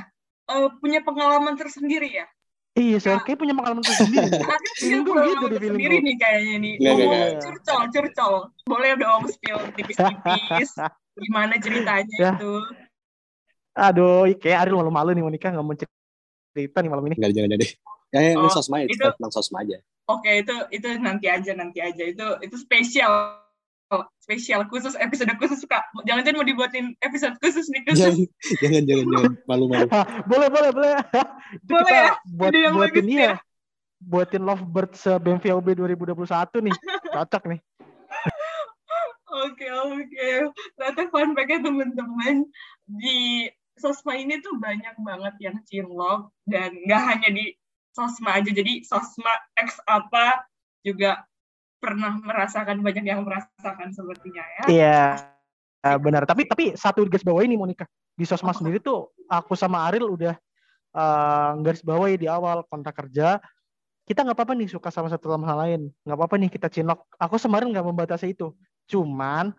[0.50, 2.26] uh, punya pengalaman tersendiri ya.
[2.75, 4.27] Iya, saya kayak punya pengalaman tersendiri.
[4.36, 6.73] Punya pengalaman gitu tersendiri nih kayaknya nih.
[6.76, 7.30] Gak, gak, gak.
[7.39, 8.36] Curcol, curcol.
[8.67, 10.69] Boleh dong spill tipis-tipis.
[11.23, 12.32] Gimana ceritanya ya.
[12.36, 12.54] itu?
[13.76, 17.15] Aduh, kayak Ariel malu-malu nih Monica nggak mau cerita nih malam ini.
[17.15, 17.65] Enggak, jangan jadi.
[18.12, 19.80] Ya, oh, ini sosma itu tentang sosma aja.
[20.12, 22.04] Oke, okay, itu itu nanti aja nanti aja.
[22.04, 23.39] Itu itu spesial
[24.17, 25.86] spesial khusus episode khusus kak.
[26.10, 28.02] Jangan-jangan mau dibuatin episode khusus nih khusus.
[28.02, 28.26] Jangan
[28.62, 29.32] jangan jangan, jangan.
[29.45, 29.88] malu malu.
[30.32, 30.93] boleh boleh boleh.
[31.54, 32.12] itu boleh kita ya.
[32.34, 33.36] Buat buatin ya.
[34.02, 36.76] Buatin Lovebird BMVOB 2021 nih.
[37.15, 37.60] Cocok nih.
[39.45, 40.30] Oke oke.
[40.80, 42.36] Ternyata fun fact teman-teman
[42.88, 47.45] di sosma ini tuh banyak banget yang cinlok dan nggak hanya di
[47.91, 50.48] sosma aja jadi sosma X apa
[50.84, 51.24] juga
[51.86, 54.63] pernah merasakan banyak yang merasakan sepertinya ya.
[54.65, 55.02] Iya
[55.86, 56.26] uh, benar.
[56.26, 57.86] Tapi tapi satu garis bawah ini Monica.
[58.17, 58.58] Di sosma oh.
[58.58, 60.34] sendiri tuh aku sama Aril udah
[60.98, 63.38] uh, garis bawahi di awal kontrak kerja.
[64.06, 65.89] Kita nggak apa-apa nih suka sama satu sama lain.
[66.06, 67.06] Nggak apa-apa nih kita cinlok.
[67.21, 68.54] Aku semarin nggak membatasi itu.
[68.89, 69.54] Cuman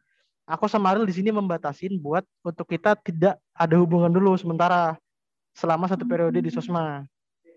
[0.47, 4.99] aku sama Aril di sini membatasin buat untuk kita tidak ada hubungan dulu sementara
[5.55, 7.07] selama satu periode di sosma.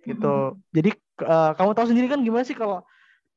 [0.05, 0.55] Gitu.
[0.73, 0.89] Jadi
[1.25, 2.81] uh, kamu tahu sendiri kan gimana sih kalau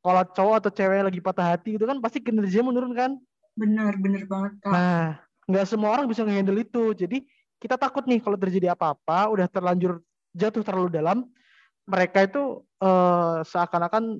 [0.02, 3.10] kalau cowok atau cewek lagi patah hati itu kan pasti kinerja menurun kan?
[3.54, 4.72] Benar, benar banget kak.
[4.74, 5.06] Nah,
[5.46, 6.92] nggak semua orang bisa ngehandle itu.
[6.98, 7.22] Jadi
[7.62, 10.02] kita takut nih kalau terjadi apa-apa, udah terlanjur
[10.34, 11.22] jatuh terlalu dalam,
[11.86, 14.18] mereka itu uh, seakan-akan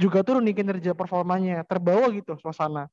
[0.00, 2.88] juga turun nih kinerja performanya, terbawa gitu suasana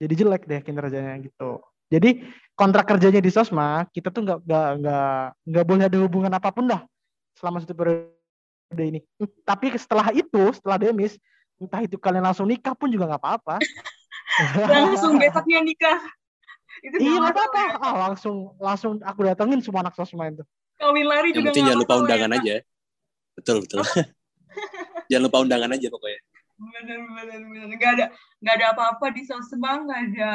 [0.00, 1.60] jadi jelek deh kinerjanya gitu
[1.92, 2.24] jadi
[2.56, 6.64] kontrak kerjanya di sosma kita tuh nggak nggak nggak nggak boleh ada hubungan apa pun
[6.66, 6.82] dah
[7.36, 9.04] selama satu periode ini
[9.44, 11.20] tapi setelah itu setelah demis
[11.60, 13.56] entah itu kalian langsung nikah pun juga nggak apa-apa.
[14.72, 16.00] Langsung besoknya nikah.
[16.80, 17.60] Itu iya nggak apa-apa.
[17.60, 17.76] ya.
[17.82, 20.40] ah, langsung langsung aku datengin semua anak sosma itu.
[20.80, 22.54] Kawin lari yang juga penting jangan lupa ya, undangan ya, aja
[23.40, 23.80] betul betul.
[25.10, 26.20] Jangan lupa undangan aja pokoknya.
[27.74, 28.06] Nggak ada
[28.44, 30.30] nggak ada apa-apa di sosma nggak ada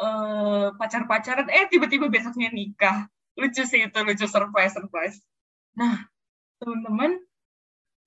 [0.00, 1.46] uh, pacar-pacaran.
[1.52, 3.06] Eh tiba-tiba besoknya nikah.
[3.38, 5.18] Lucu sih itu lucu surprise surprise.
[5.78, 6.10] Nah
[6.58, 7.22] teman-teman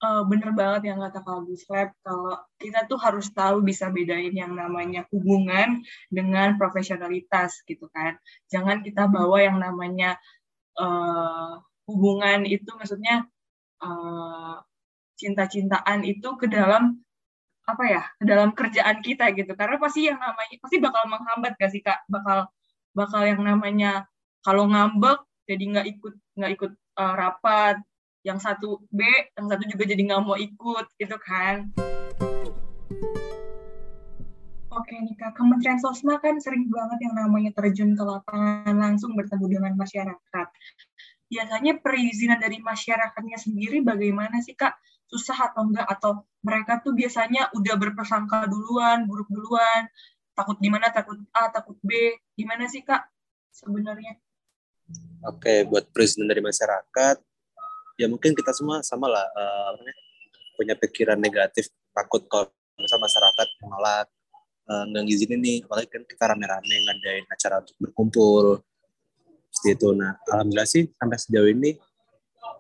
[0.04, 4.54] uh, bener banget yang kata Kak Lab kalau kita tuh harus tahu bisa bedain yang
[4.54, 8.18] namanya hubungan dengan profesionalitas gitu kan.
[8.50, 10.18] Jangan kita bawa yang namanya
[10.78, 13.26] uh, hubungan itu maksudnya
[13.82, 14.62] uh,
[15.18, 17.02] cinta-cintaan itu ke dalam
[17.68, 19.52] apa ya dalam kerjaan kita gitu.
[19.58, 22.06] Karena pasti yang namanya pasti bakal menghambat gak sih kak?
[22.08, 22.48] Bakal
[22.96, 24.08] bakal yang namanya
[24.42, 27.78] kalau ngambek jadi nggak ikut nggak ikut uh, rapat
[28.28, 29.08] yang satu B
[29.40, 31.72] yang satu juga jadi nggak mau ikut gitu kan
[34.78, 39.58] Oke nih Kak, Kementerian Sosma kan sering banget yang namanya terjun ke lapangan langsung bertemu
[39.58, 40.48] dengan masyarakat.
[41.34, 44.78] Biasanya perizinan dari masyarakatnya sendiri bagaimana sih Kak?
[45.10, 45.90] Susah atau enggak?
[45.90, 49.90] Atau mereka tuh biasanya udah berpersangka duluan, buruk duluan,
[50.38, 52.14] takut gimana, takut A, takut B.
[52.38, 53.02] Gimana sih Kak
[53.50, 54.14] sebenarnya?
[55.26, 57.18] Oke, buat perizinan dari masyarakat,
[57.98, 59.74] ya mungkin kita semua sama lah uh,
[60.56, 64.08] punya pikiran negatif, takut kalau misalnya masyarakat menolak
[64.68, 68.60] Eh, nggak uh, ngizinin nih apalagi kan kita rame-rame ngadain acara untuk berkumpul
[69.48, 69.88] seperti itu.
[69.96, 71.80] Nah alhamdulillah sih sampai sejauh ini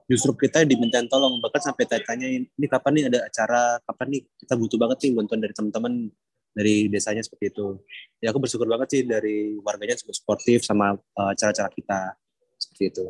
[0.07, 3.83] justru kita diminta tolong bahkan sampai tanya-tanya ini kapan nih ada acara?
[3.83, 4.21] Kapan nih?
[4.39, 5.93] Kita butuh banget nih bantuan dari teman-teman
[6.55, 7.75] dari desanya seperti itu.
[8.23, 12.15] Ya aku bersyukur banget sih dari warganya cukup sportif sama uh, cara-cara kita
[12.55, 13.05] seperti itu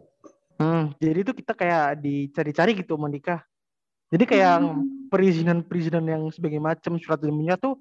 [0.58, 3.42] hmm, jadi itu kita kayak dicari-cari gitu Monika
[4.08, 5.12] jadi kayak hmm.
[5.12, 7.76] perizinan-perizinan yang sebagai macam surat ilmunya tuh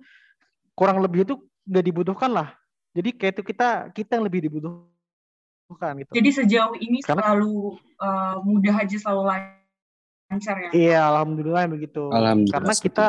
[0.74, 2.48] kurang lebih itu nggak dibutuhkan lah.
[2.96, 6.10] Jadi kayak itu kita kita yang lebih dibutuhkan gitu.
[6.10, 10.70] Jadi sejauh ini Karena, selalu uh, mudah aja selalu lancar ya.
[10.74, 12.10] Iya, alhamdulillah begitu.
[12.10, 13.08] Alhamdulillah Karena kita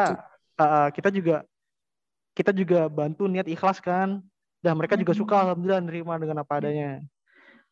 [0.62, 1.38] uh, kita juga
[2.38, 4.21] kita juga bantu niat ikhlas kan.
[4.62, 7.01] Dan mereka juga suka alhamdulillah nerima dengan apa adanya.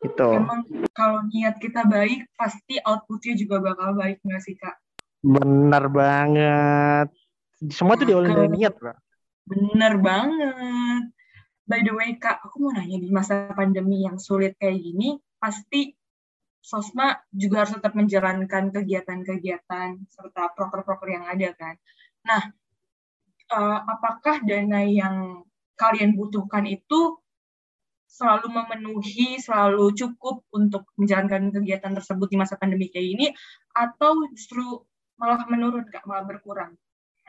[0.05, 0.29] Gitu.
[0.37, 0.61] Emang
[0.93, 4.77] kalau niat kita baik, pasti outputnya juga bakal baik nggak sih kak?
[5.25, 7.09] Benar banget.
[7.73, 8.97] Semua itu diawali dari niat, Pak.
[9.49, 11.03] Bener banget.
[11.65, 15.97] By the way, Kak, aku mau nanya di masa pandemi yang sulit kayak gini, pasti
[16.61, 21.77] Sosma juga harus tetap menjalankan kegiatan-kegiatan serta proker-proker yang ada kan.
[22.25, 22.41] Nah,
[23.53, 25.45] uh, apakah dana yang
[25.77, 27.21] kalian butuhkan itu
[28.15, 33.28] selalu memenuhi, selalu cukup untuk menjalankan kegiatan tersebut di masa pandemi kayak ini,
[33.75, 34.63] atau justru
[35.19, 36.80] malah menurun, Kak, malah berkurang?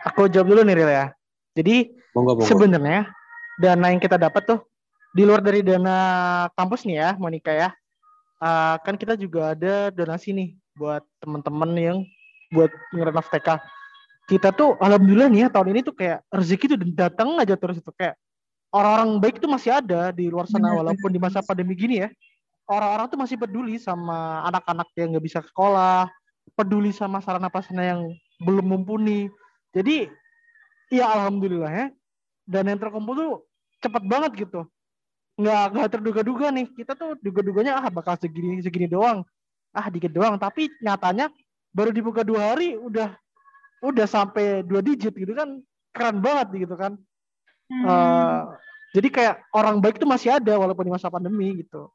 [0.07, 1.07] Aku jawab dulu nih, Ril ya.
[1.59, 1.90] Jadi
[2.46, 3.11] sebenarnya
[3.59, 4.61] dana yang kita dapat tuh
[5.16, 5.96] di luar dari dana
[6.55, 7.75] kampus nih ya, Monica ya.
[8.37, 11.99] Uh, kan kita juga ada donasi nih buat teman-teman yang
[12.53, 13.59] buat ngerenov TK.
[14.29, 17.90] Kita tuh alhamdulillah nih ya tahun ini tuh kayak rezeki tuh datang aja terus itu
[17.96, 18.20] kayak
[18.76, 22.08] orang-orang baik itu masih ada di luar sana walaupun di masa pandemi gini ya.
[22.66, 26.10] Orang-orang tuh masih peduli sama anak-anak yang nggak bisa sekolah,
[26.58, 28.00] peduli sama sarana prasarana yang
[28.42, 29.30] belum mumpuni.
[29.70, 30.10] Jadi
[30.90, 31.86] Iya alhamdulillah ya.
[32.46, 33.32] Dan yang terkumpul tuh
[33.82, 34.62] cepet banget gitu.
[35.34, 36.66] Nggak nggak terduga-duga nih.
[36.70, 39.26] Kita tuh duga-duganya ah bakal segini segini doang.
[39.74, 40.38] Ah dikit doang.
[40.38, 41.30] Tapi nyatanya
[41.74, 43.12] baru dibuka dua hari udah
[43.82, 45.60] udah sampai dua digit gitu kan
[45.90, 46.94] keren banget gitu kan.
[47.66, 47.82] Hmm.
[47.82, 48.40] Uh,
[48.94, 51.90] jadi kayak orang baik tuh masih ada walaupun di masa pandemi gitu.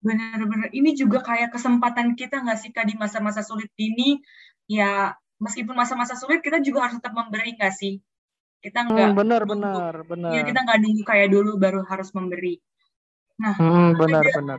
[0.00, 0.70] Benar-benar.
[0.70, 4.22] Ini juga kayak kesempatan kita nggak sih kak di masa-masa sulit ini?
[4.70, 8.00] Ya meskipun masa-masa sulit kita juga harus tetap memberi nggak sih?
[8.62, 12.58] Kita nggak hmm, benar benar benar ya kita nggak nunggu kayak dulu baru harus memberi.
[13.36, 14.58] Nah hmm, benar ada, benar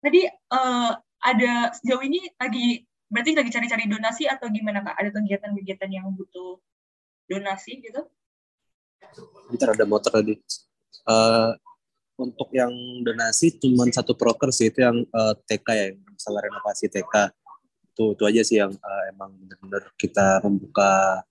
[0.00, 2.80] tadi uh, ada sejauh ini lagi
[3.12, 4.96] berarti lagi cari-cari donasi atau gimana kak?
[4.96, 6.58] Ada kegiatan-kegiatan yang butuh
[7.28, 8.02] donasi gitu
[9.50, 10.38] Bentar ada motor tadi.
[11.08, 11.56] Uh,
[12.20, 17.32] untuk yang donasi cuma satu proker sih itu yang uh, TK ya masalah renovasi TK
[17.90, 21.24] itu itu aja sih yang uh, emang benar-benar kita membuka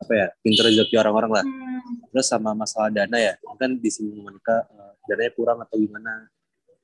[0.00, 1.44] apa ya pintu rezeki orang-orang lah.
[1.46, 2.06] Hmm.
[2.14, 6.26] terus sama masalah dana ya kan di sini mereka uh, dananya kurang atau gimana.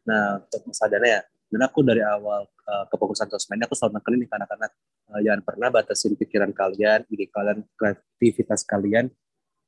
[0.06, 4.18] Nah untuk masalah dana ya dan aku dari awal uh, kefokusan sosmed aku selalu nekenin
[4.26, 4.70] nih anak-anak.
[5.10, 9.10] Uh, jangan pernah batasin pikiran kalian ide kalian kreativitas kalian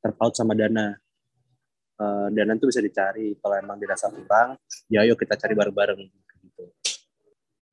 [0.03, 0.97] terpaut sama dana.
[1.99, 4.55] Uh, dana itu bisa dicari kalau emang dirasa kurang
[4.87, 5.99] ya ayo kita cari bareng-bareng
[6.47, 6.65] gitu.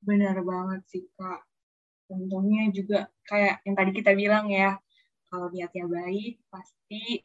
[0.02, 1.46] Benar banget sih kak.
[2.10, 4.74] Untungnya juga kayak yang tadi kita bilang ya
[5.30, 7.22] kalau niatnya baik pasti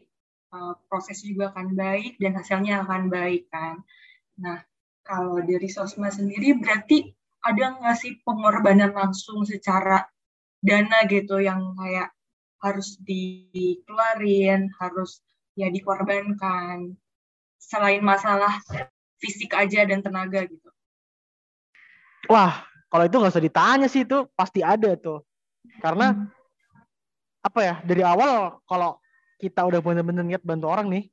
[0.54, 3.82] uh, proses juga akan baik dan hasilnya akan baik kan.
[4.38, 4.62] Nah
[5.02, 7.10] kalau dari sosma sendiri berarti
[7.42, 10.06] ada nggak sih pengorbanan langsung secara
[10.62, 12.14] dana gitu yang kayak
[12.62, 15.20] harus dikeluarin, harus
[15.58, 16.96] ya dikorbankan
[17.58, 18.58] selain masalah
[19.22, 20.70] fisik aja dan tenaga gitu.
[22.30, 25.26] Wah, kalau itu nggak usah ditanya sih itu pasti ada tuh.
[25.82, 26.28] Karena hmm.
[27.46, 28.98] apa ya dari awal kalau
[29.42, 31.04] kita udah bener-bener niat bantu orang nih,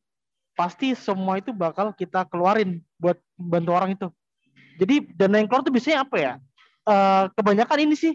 [0.52, 4.08] pasti semua itu bakal kita keluarin buat bantu orang itu.
[4.78, 6.32] Jadi dana yang keluar tuh biasanya apa ya?
[6.88, 8.12] Uh, kebanyakan ini sih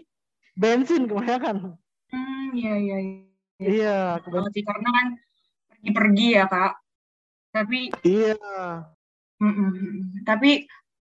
[0.54, 1.74] bensin kebanyakan.
[2.14, 2.96] Hmm, iya iya.
[3.02, 3.18] Iya,
[3.58, 4.62] iya kebanyakan.
[4.70, 5.06] karena kan
[5.74, 6.72] pergi-pergi ya kak.
[7.50, 7.80] Tapi.
[8.06, 8.38] Iya.
[9.42, 9.72] Mm -mm.
[10.22, 10.50] Tapi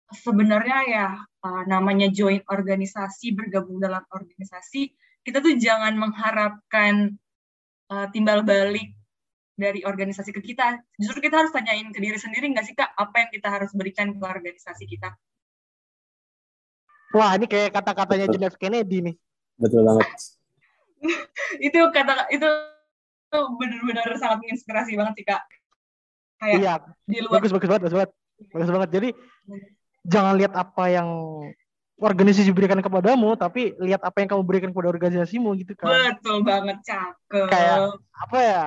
[0.10, 7.14] sebenarnya ya uh, namanya join organisasi, bergabung dalam organisasi, kita tuh jangan mengharapkan
[7.94, 8.94] uh, timbal balik
[9.54, 10.82] dari organisasi ke kita.
[10.98, 14.14] Justru kita harus tanyain ke diri sendiri nggak sih kak, apa yang kita harus berikan
[14.14, 15.14] ke organisasi kita?
[17.14, 19.16] Wah ini kayak kata-katanya John F Kennedy nih.
[19.62, 20.42] Betul banget.
[21.66, 22.48] Itu kata itu
[23.34, 25.44] benar-benar sangat menginspirasi banget sih kak.
[26.40, 26.74] Kayak iya.
[27.08, 27.40] di luar.
[27.40, 28.12] Bagus bagus banget, bagus banget,
[28.52, 28.90] bagus banget.
[28.92, 29.10] Jadi
[30.04, 31.10] jangan lihat apa yang
[31.98, 36.20] organisasi berikan kepadamu, tapi lihat apa yang kamu berikan kepada organisasimu gitu kan.
[36.20, 37.48] Betul banget, cakep.
[37.48, 37.78] Kayak
[38.12, 38.64] apa ya?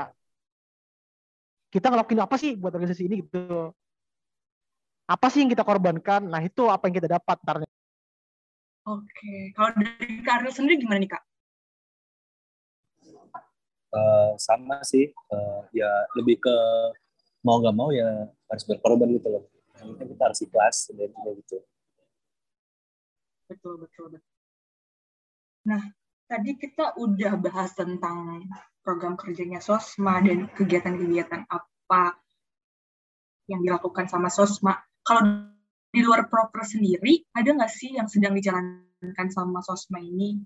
[1.68, 3.74] Kita ngelakuin apa sih buat organisasi ini gitu.
[5.06, 6.24] Apa sih yang kita korbankan?
[6.26, 7.68] Nah, itu apa yang kita dapat ntarnya.
[8.86, 11.22] Oke, kalau dari Kak sendiri gimana nih Kak?
[13.86, 16.56] Uh, sama sih, uh, ya lebih ke
[17.46, 19.44] mau nggak mau ya harus berkorban gitu loh.
[19.76, 21.62] Kita harus ikhlas dan gitu
[23.46, 24.32] betul betul betul.
[25.66, 25.82] Nah,
[26.26, 28.46] tadi kita udah bahas tentang
[28.82, 32.18] program kerjanya Sosma dan kegiatan-kegiatan apa
[33.50, 34.78] yang dilakukan sama Sosma.
[35.02, 35.50] Kalau
[35.90, 40.38] di luar proper sendiri, ada nggak sih yang sedang dijalankan sama Sosma ini?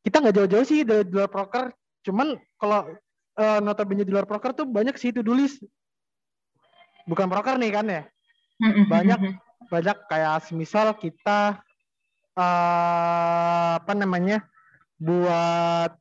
[0.00, 1.72] Kita nggak jauh-jauh sih dari luar proker.
[2.06, 2.88] Cuman kalau
[3.36, 5.60] uh, notabene di luar proker tuh banyak sih itu tulis.
[7.08, 8.02] Bukan proker nih kan ya?
[8.88, 9.20] Banyak
[9.70, 11.60] banyak kayak semisal kita
[12.36, 14.44] uh, apa namanya
[15.00, 15.96] buat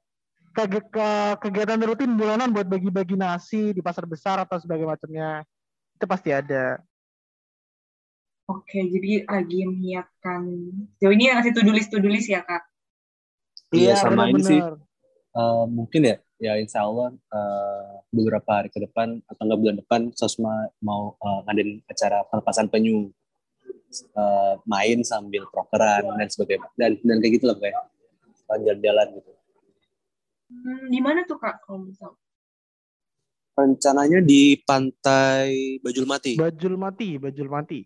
[0.52, 1.10] ke, ke
[1.40, 5.48] kegiatan rutin bulanan buat bagi-bagi nasi di pasar besar atau sebagai macamnya
[5.96, 6.80] itu pasti ada.
[8.50, 10.42] Oke, jadi lagi menyiapkan.
[10.98, 12.66] Jauh ini yang to do list ya kak?
[13.70, 14.60] Iya, sama bener, ini sih.
[15.30, 20.02] Uh, mungkin ya, ya Insya Allah uh, beberapa hari ke depan atau enggak bulan depan
[20.18, 23.14] Sosma mau uh, ngadain acara pelepasan penyu
[24.18, 27.78] uh, main sambil prokeran dan sebagainya dan dan kayak gitu lah kayak
[28.50, 29.32] jalan-jalan gitu.
[30.50, 32.18] Hmm, di mana tuh kak kalau misal?
[33.54, 36.34] Rencananya di pantai Bajul Mati.
[36.40, 37.80] Bajul Mati, Bajul Mati.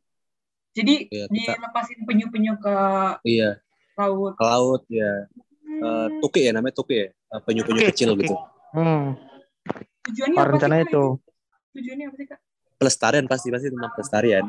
[0.74, 2.76] Jadi ya, kita, dilepasin penyu-penyu ke
[3.30, 3.62] iya,
[4.00, 4.34] laut.
[4.40, 5.30] Ke laut ya.
[5.84, 5.92] Hmm.
[5.92, 7.08] Uh, tuki ya namanya tuki ya.
[7.28, 8.20] Uh, penyu-penyu okay, kecil okay.
[8.24, 8.36] gitu.
[8.72, 9.20] Hmm.
[10.08, 11.04] Tujuannya apa rencana sih, itu?
[11.76, 12.40] Tujuannya apa sih kak?
[12.80, 14.46] Pelestarian pasti pasti tentang pelestarian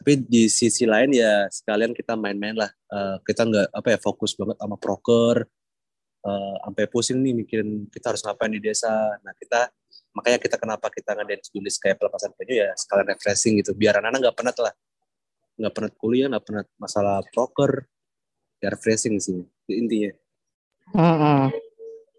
[0.00, 4.32] tapi di sisi lain ya sekalian kita main-main lah uh, kita nggak apa ya fokus
[4.32, 5.44] banget sama proker
[6.24, 8.88] uh, sampai pusing nih mikirin kita harus ngapain di desa
[9.20, 9.68] nah kita
[10.16, 14.20] makanya kita kenapa kita ngadain tulis kayak pelepasan penyu ya sekalian refreshing gitu biar anak-anak
[14.24, 14.72] nggak penat lah
[15.60, 17.84] nggak pernah kuliah nggak pernah masalah proker
[18.64, 20.12] ya refreshing sih intinya
[20.94, 21.40] mm -hmm.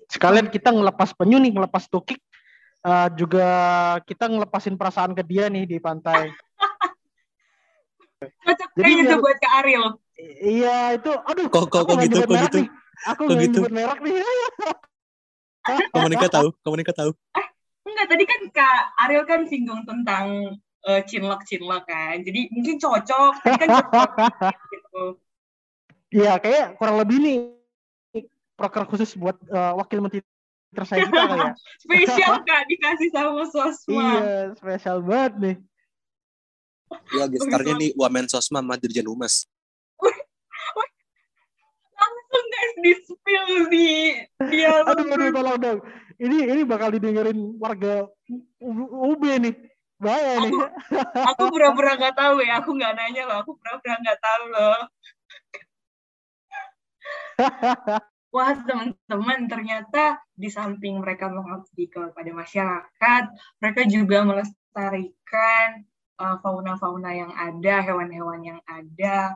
[0.08, 2.20] sekalian kita ngelepas penyu nih ngelepas tukik
[2.84, 3.48] uh, juga
[4.08, 6.32] kita ngelepasin perasaan ke dia nih di pantai
[8.22, 9.86] Cocok kayaknya itu buat ke Ariel.
[10.22, 11.48] Iya, itu aduh.
[11.50, 12.60] Kok kok kok gitu, kok gitu.
[12.62, 12.70] Nih.
[13.10, 13.60] Aku kok gitu.
[13.74, 14.14] merek nih.
[15.94, 17.12] Komunika tahu, komunika tahu.
[17.38, 17.48] Eh,
[17.86, 22.22] enggak, tadi kan Kak Ariel kan singgung tentang uh, cinlok cinlok kan.
[22.22, 24.10] Jadi mungkin cocok, tadi kan cocok
[24.70, 25.04] gitu.
[26.12, 27.38] Iya, kayak kurang lebih nih
[28.60, 30.22] proker khusus buat uh, wakil menteri
[30.76, 31.54] tersayang kita kali ya.
[31.84, 33.96] spesial Kak dikasih sama Sosma.
[33.96, 35.56] Iya, spesial banget nih.
[37.16, 39.48] Iya, gestarnya nih Wamen Sosma sama Dirjen Humas.
[42.02, 43.88] Langsung guys di spill di
[44.52, 44.84] dia.
[44.84, 45.80] Aduh, aduh, tolong dong.
[46.22, 48.06] Ini ini bakal didengerin warga
[48.60, 49.56] UB nih.
[50.02, 50.54] Bahaya nih.
[51.34, 52.58] Aku pura-pura nggak tahu ya.
[52.62, 53.38] Aku nggak nanya loh.
[53.46, 54.82] Aku pura-pura nggak tahu loh.
[58.36, 63.24] Wah teman-teman ternyata di samping mereka mengabdi kepada masyarakat,
[63.60, 65.84] mereka juga melestarikan
[66.16, 69.36] uh, fauna-fauna yang ada, hewan-hewan yang ada,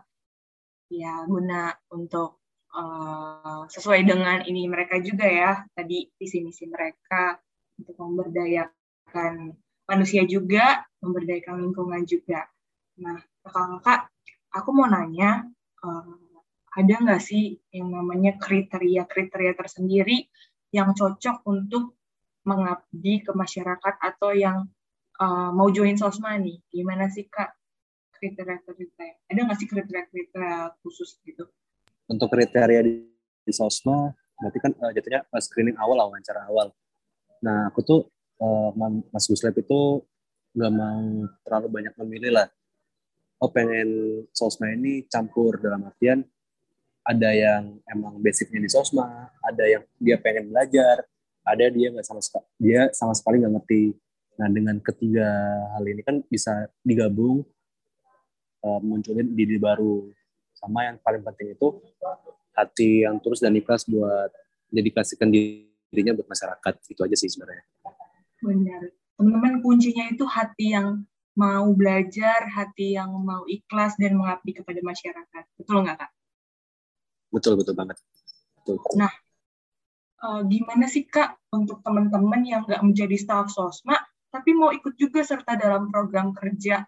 [0.88, 2.40] ya guna untuk
[2.72, 7.36] uh, sesuai dengan ini mereka juga ya tadi visi misi mereka
[7.76, 9.60] untuk memberdayakan
[9.92, 12.48] manusia juga, memberdayakan lingkungan juga.
[13.04, 14.08] Nah, kakak-kakak,
[14.56, 15.46] aku mau nanya,
[15.84, 16.25] uh,
[16.76, 20.28] ada nggak sih yang namanya kriteria-kriteria tersendiri
[20.76, 21.96] yang cocok untuk
[22.44, 24.68] mengabdi ke masyarakat atau yang
[25.24, 27.56] uh, mau join sosma nih, gimana sih kak
[28.20, 29.32] kriteria-kriteria?
[29.32, 31.48] Ada nggak sih kriteria-kriteria khusus gitu?
[32.12, 33.08] Untuk kriteria di,
[33.42, 36.76] di sosma, berarti kan uh, jatuhnya uh, screening awal, wawancara awal.
[37.40, 38.02] Nah, aku tuh
[38.44, 38.76] uh,
[39.16, 40.04] Mas Guslep itu
[40.56, 42.48] nggak mau terlalu banyak memilih lah.
[43.40, 46.24] Oh pengen sosma ini campur dalam artian
[47.06, 51.06] ada yang emang basicnya di sosma, ada yang dia pengen belajar,
[51.46, 53.94] ada dia nggak sama sekali dia sama sekali nggak ngerti
[54.36, 55.28] Nah, dengan ketiga
[55.76, 57.48] hal ini kan bisa digabung
[58.64, 60.12] uh, munculin ide baru.
[60.56, 61.68] Sama yang paling penting itu
[62.56, 64.32] hati yang tulus dan ikhlas buat
[64.72, 66.74] dedikasikan dirinya buat masyarakat.
[66.92, 67.64] Itu aja sih sebenarnya.
[68.44, 68.92] Benar.
[69.16, 75.44] Teman-teman kuncinya itu hati yang mau belajar, hati yang mau ikhlas dan mengabdi kepada masyarakat.
[75.56, 76.12] Betul nggak kak?
[77.34, 77.98] Betul betul banget.
[78.62, 78.82] Betul.
[78.98, 79.14] Nah,
[80.26, 84.00] uh, gimana sih kak untuk teman-teman yang nggak menjadi staf sosma
[84.36, 86.84] tapi mau ikut juga serta dalam program kerja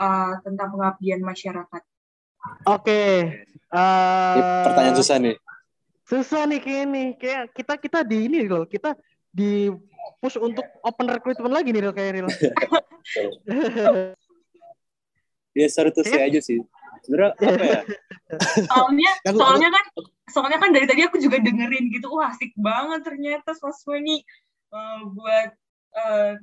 [0.00, 1.82] uh, tentang pengabdian masyarakat?
[2.64, 2.80] Oke.
[2.80, 3.14] Okay.
[3.68, 5.36] Uh, eh, pertanyaan susah nih.
[6.08, 7.04] Susah nih kayak ini.
[7.20, 8.64] Kayak kita kita di ini loh.
[8.64, 8.96] Kita
[9.28, 9.68] di
[10.16, 12.28] push untuk open recruitment lagi nih kayak real.
[15.52, 16.64] ya seru tuh sih aja sih.
[17.04, 17.82] Sebenarnya apa ya?
[18.70, 19.84] Soalnya soalnya kan
[20.28, 24.16] soalnya kan dari tadi aku juga dengerin gitu, wah asik banget ternyata sosmed ini
[24.74, 25.56] uh, buat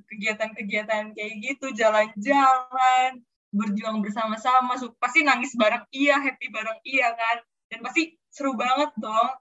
[0.09, 3.23] kegiatan kegiatan-kegiatan kayak gitu, jalan-jalan,
[3.55, 7.37] berjuang bersama-sama, pasti nangis bareng iya, happy bareng iya kan,
[7.71, 9.31] dan pasti seru banget dong.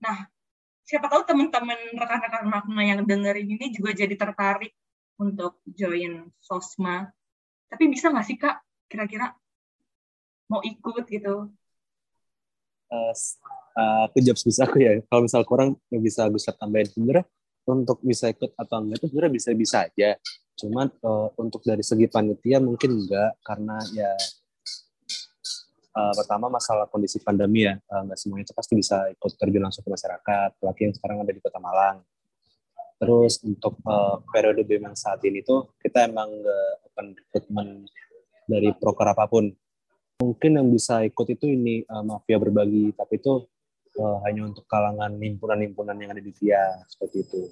[0.00, 0.24] Nah,
[0.86, 4.72] siapa tahu teman-teman rekan-rekan makna yang dengerin ini juga jadi tertarik
[5.20, 7.10] untuk join Sosma.
[7.68, 8.56] Tapi bisa nggak sih Kak,
[8.88, 9.36] kira-kira
[10.46, 11.50] mau ikut gitu?
[12.86, 13.12] Uh,
[13.74, 14.92] uh, aku jawab bisa aku ya.
[15.06, 17.26] Kalau misal kurang bisa Gustaf tambahin sebenarnya
[17.66, 20.10] untuk bisa ikut atau enggak itu sebenarnya bisa-bisa aja.
[20.56, 24.14] Cuman uh, untuk dari segi panitia mungkin enggak karena ya
[25.96, 29.82] uh, pertama masalah kondisi pandemi ya uh, nggak semuanya itu pasti bisa ikut terjun langsung
[29.82, 32.04] ke masyarakat apalagi yang sekarang ada di kota Malang
[32.96, 37.70] terus untuk uh, periode BEM yang saat ini tuh kita emang nggak open recruitment
[38.46, 39.52] dari proker apa pun
[40.20, 43.44] mungkin yang bisa ikut itu ini uh, mafia berbagi tapi itu
[44.00, 47.42] uh, hanya untuk kalangan himpunan-himpunan yang ada di VIA seperti itu.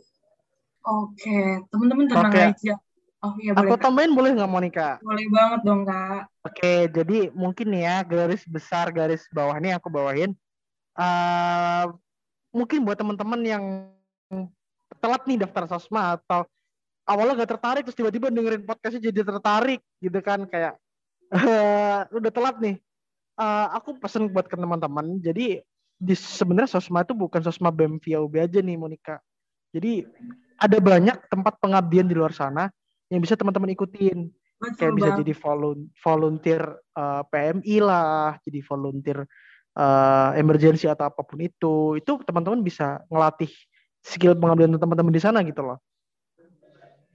[0.84, 2.52] Oke, teman-teman tenang okay.
[2.52, 2.74] aja.
[3.24, 3.72] Oh iya boleh.
[3.72, 4.88] Aku tambahin boleh nggak Monica?
[5.00, 6.28] Boleh banget dong kak.
[6.44, 10.36] Oke, jadi mungkin ya garis besar garis bawah nih aku bawahin.
[10.92, 11.88] Uh,
[12.52, 13.64] mungkin buat teman-teman yang
[15.00, 16.44] telat nih daftar sosma atau
[17.04, 20.78] awalnya gak tertarik terus tiba-tiba dengerin podcastnya jadi tertarik gitu kan kayak
[21.34, 22.76] uh, udah telat nih.
[23.34, 25.18] Uh, aku pesen buat ke teman-teman.
[25.18, 25.58] Jadi
[25.98, 29.18] di sebenarnya sosma itu bukan sosma BEM via UB aja nih Monica.
[29.74, 30.06] Jadi
[30.58, 32.70] ada banyak tempat pengabdian di luar sana
[33.10, 34.30] yang bisa teman-teman ikutin.
[34.54, 35.34] Betul kayak bisa jadi
[35.98, 36.62] volunteer
[36.94, 39.18] uh, eh, PMI lah, jadi volunteer
[39.76, 41.98] uh, emergency atau apa pun itu.
[41.98, 43.50] Itu teman-teman bisa ngelatih
[44.00, 45.78] skill pengabdian teman-teman di sana gitu loh.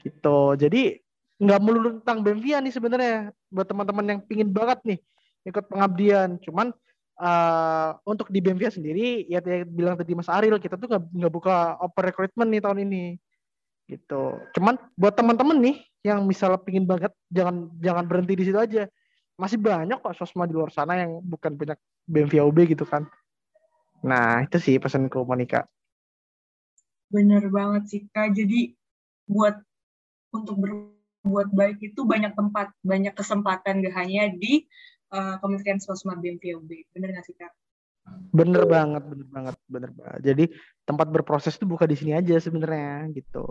[0.03, 0.39] Gitu.
[0.59, 0.99] Jadi
[1.39, 4.99] nggak melulu tentang Bemvia nih sebenarnya buat teman-teman yang pingin banget nih
[5.47, 6.35] ikut pengabdian.
[6.43, 6.75] Cuman
[7.15, 12.03] uh, untuk di Bemvia sendiri ya bilang tadi Mas Aril kita tuh nggak buka open
[12.03, 13.03] recruitment nih tahun ini
[13.87, 14.37] gitu.
[14.53, 18.83] Cuman buat teman-teman nih yang misalnya pingin banget jangan jangan berhenti di situ aja.
[19.39, 23.07] Masih banyak kok sosma di luar sana yang bukan banyak BMVOB gitu kan.
[24.03, 25.63] Nah, itu sih pesanku Monica.
[27.07, 28.35] Bener banget sih Kak.
[28.35, 28.75] Jadi
[29.25, 29.55] buat
[30.35, 30.59] untuk
[31.23, 34.63] berbuat baik itu banyak tempat, banyak kesempatan gak hanya di
[35.11, 36.69] uh, Kementerian Sosma BMVOB.
[36.95, 37.51] Bener gak sih Kak?
[38.33, 40.19] Bener banget, bener banget, bener banget.
[40.25, 40.43] Jadi
[40.87, 43.45] tempat berproses itu bukan di sini aja sebenarnya gitu.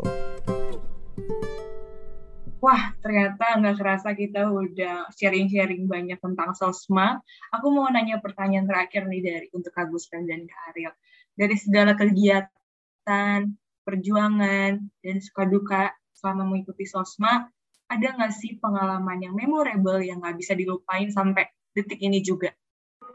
[2.59, 7.22] Wah, ternyata nggak kerasa kita udah sharing-sharing banyak tentang sosma.
[7.54, 10.90] Aku mau nanya pertanyaan terakhir nih dari untuk Agus dan Kak Ariel.
[11.38, 13.46] Dari segala kegiatan,
[13.87, 17.46] perjuangan, dan suka duka selama mengikuti sosma,
[17.88, 22.53] ada nggak sih pengalaman yang memorable yang nggak bisa dilupain sampai detik ini juga?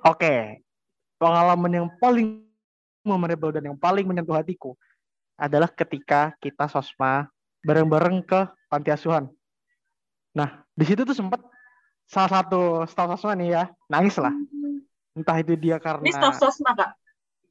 [0.04, 0.66] Oke,
[1.22, 2.42] pengalaman yang paling
[3.06, 4.74] memorable dan yang paling menyentuh hatiku
[5.38, 7.30] adalah ketika kita sosma
[7.64, 9.30] bareng-bareng ke panti asuhan.
[10.34, 11.40] Nah, di situ tuh sempat
[12.10, 14.34] salah satu staf sosma nih ya, nangis lah.
[15.14, 16.04] Entah itu dia karena...
[16.04, 16.92] Ini staf sosma, Kak?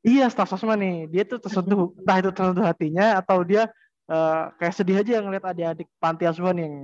[0.02, 1.06] Iya, staf sosma nih.
[1.06, 3.70] Dia tuh tersentuh, entah itu tersentuh hatinya atau dia
[4.10, 6.74] uh, kayak sedih aja ngeliat adik-adik panti asuhan yang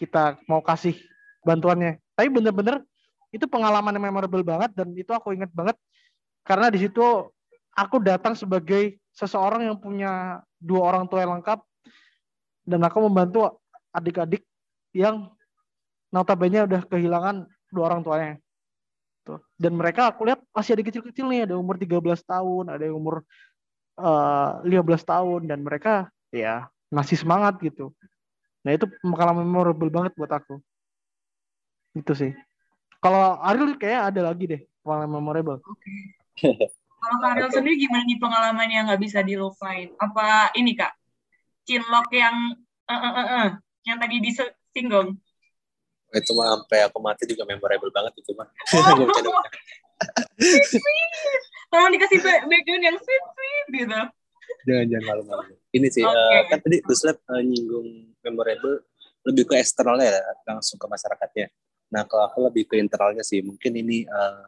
[0.00, 0.96] kita mau kasih
[1.44, 2.00] bantuannya.
[2.16, 2.80] Tapi bener-bener
[3.30, 5.76] itu pengalaman yang memorable banget dan itu aku inget banget
[6.42, 7.04] karena di situ
[7.76, 11.60] aku datang sebagai seseorang yang punya dua orang tua yang lengkap
[12.66, 13.60] dan aku membantu
[13.94, 14.42] adik-adik
[14.96, 15.30] yang
[16.10, 18.34] notabene udah kehilangan dua orang tuanya.
[19.22, 19.38] Tuh.
[19.54, 23.22] Dan mereka aku lihat masih ada kecil-kecil nih, ada umur 13 tahun, ada yang umur
[24.00, 27.94] uh, eh, 15 tahun dan mereka ya masih semangat gitu.
[28.60, 30.60] Nah, itu pengalaman memorable banget buat aku.
[31.96, 32.32] Itu sih.
[33.00, 35.58] Kalau Ariel kayak ada lagi deh pengalaman memorable.
[35.64, 35.88] Oke.
[36.36, 36.68] Okay.
[37.00, 37.56] Kalau okay.
[37.56, 39.88] sendiri gimana nih pengalaman yang nggak bisa dilupain?
[39.96, 40.92] Apa ini kak?
[41.64, 43.48] Cinlok yang uh, uh, uh, uh,
[43.88, 45.16] yang tadi disinggung?
[46.12, 48.44] Itu mah sampai aku mati juga memorable banget itu mah.
[48.76, 49.08] Oh.
[51.70, 54.00] Kalau dikasih background yang sweet sweet gitu.
[54.68, 55.54] Jangan jangan malu-malu.
[55.70, 56.18] Ini sih Oke.
[56.18, 58.82] eh, kan tadi Gus Lab eh, nyinggung memorable
[59.26, 61.46] lebih ke eksternalnya ya, langsung ke masyarakatnya.
[61.92, 64.42] Nah kalau aku lebih ke internalnya sih, mungkin ini eh,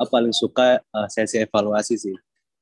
[0.00, 2.16] aku paling suka eh, sesi evaluasi sih.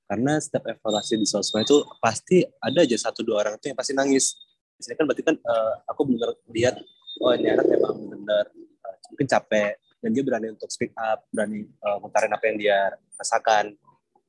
[0.08, 3.92] Karena setiap evaluasi di sosmed itu pasti ada aja satu dua orang itu yang pasti
[3.92, 4.34] nangis.
[4.78, 6.74] Sini kan berarti kan eh, aku benar lihat
[7.18, 11.66] oh ini anak emang benar eh, mungkin capek dan dia berani untuk speak up, berani
[11.82, 12.78] ngutarin apa yang dia
[13.18, 13.74] rasakan.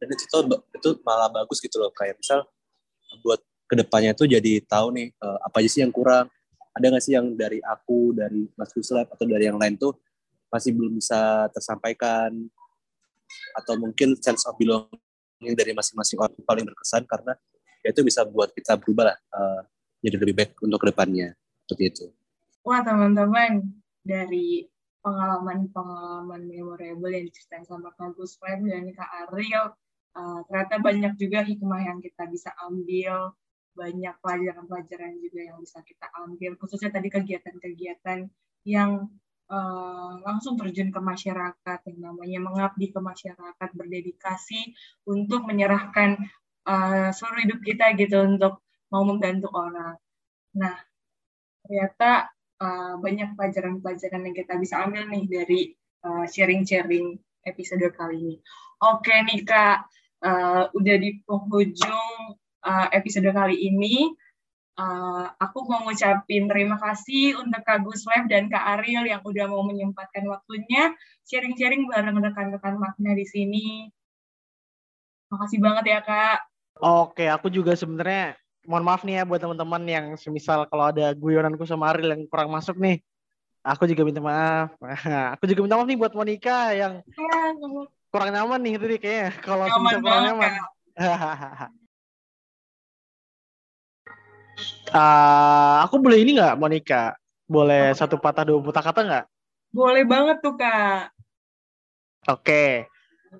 [0.01, 0.41] Dan itu tuh
[0.73, 2.41] itu malah bagus gitu loh kayak misal
[3.21, 6.29] buat ke depannya tuh jadi tahu nih eh, apa aja sih yang kurang.
[6.73, 9.97] Ada nggak sih yang dari aku dari Mas Guslab atau dari yang lain tuh
[10.49, 12.33] masih belum bisa tersampaikan?
[13.57, 17.37] Atau mungkin sense of belonging dari masing-masing orang paling berkesan karena
[17.85, 19.61] ya itu bisa buat kita berubah lah eh,
[20.05, 21.35] jadi lebih baik untuk ke depannya.
[21.65, 22.05] Seperti itu.
[22.65, 23.65] Wah teman-teman,
[24.03, 24.67] dari
[24.99, 29.71] pengalaman-pengalaman memorable yang diceritain sama Gus Web dan Kak Ariel,
[30.15, 33.33] uh, ternyata banyak juga hikmah yang kita bisa ambil,
[33.75, 38.27] banyak pelajaran-pelajaran juga yang bisa kita ambil, khususnya tadi kegiatan-kegiatan
[38.67, 39.07] yang
[39.49, 44.75] uh, langsung terjun ke masyarakat, yang namanya mengabdi ke masyarakat, berdedikasi
[45.07, 46.19] untuk menyerahkan
[46.67, 49.95] uh, seluruh hidup kita gitu untuk mau membantu orang.
[50.57, 50.75] Nah,
[51.63, 55.61] ternyata uh, banyak pelajaran-pelajaran yang kita bisa ambil nih dari
[56.03, 58.35] uh, sharing-sharing episode kali ini.
[58.79, 59.91] Oke nih Kak,
[60.23, 64.11] uh, udah di penghujung uh, episode kali ini.
[64.79, 69.59] Uh, aku mau ngucapin terima kasih untuk Kak Gusweb dan Kak Ariel yang udah mau
[69.67, 70.95] menyempatkan waktunya
[71.27, 73.91] sharing-sharing bareng rekan-rekan makna di sini.
[75.35, 76.39] Makasih banget ya Kak.
[76.79, 81.67] Oke, aku juga sebenarnya mohon maaf nih ya buat teman-teman yang semisal kalau ada guyonanku
[81.67, 83.03] sama Ariel yang kurang masuk nih.
[83.67, 84.71] Aku juga minta maaf.
[85.35, 87.51] aku juga minta maaf nih buat Monica yang Ya,
[88.09, 90.51] kurang nyaman nih tadi kayaknya kalau nyaman kurang nyaman.
[94.89, 97.13] Ah, aku boleh ini nggak Monica?
[97.45, 99.25] Boleh satu patah dua patah kata nggak?
[99.69, 101.13] Boleh banget tuh Kak.
[102.25, 102.89] Oke.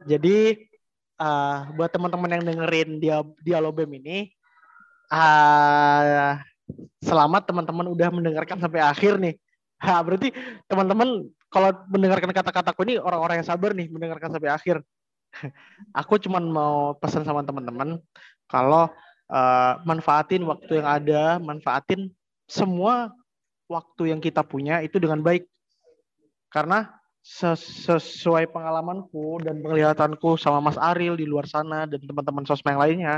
[0.05, 0.69] Jadi
[1.17, 4.29] ah, buat teman-teman yang dengerin dia dialobem ini,
[5.09, 6.37] ah,
[7.01, 9.35] selamat teman-teman udah mendengarkan sampai akhir nih.
[9.81, 10.29] Ha, berarti
[10.69, 14.77] teman-teman kalau mendengarkan kata-kataku ini orang-orang yang sabar nih mendengarkan sampai akhir.
[15.99, 18.01] Aku cuman mau pesan sama teman-teman
[18.49, 18.89] kalau
[19.29, 22.09] eh, manfaatin waktu yang ada, manfaatin
[22.49, 23.13] semua
[23.69, 25.45] waktu yang kita punya itu dengan baik.
[26.49, 26.89] Karena
[27.21, 32.81] ses- sesuai pengalamanku dan penglihatanku sama Mas Ariel di luar sana dan teman-teman sosmed yang
[32.81, 33.13] lainnya,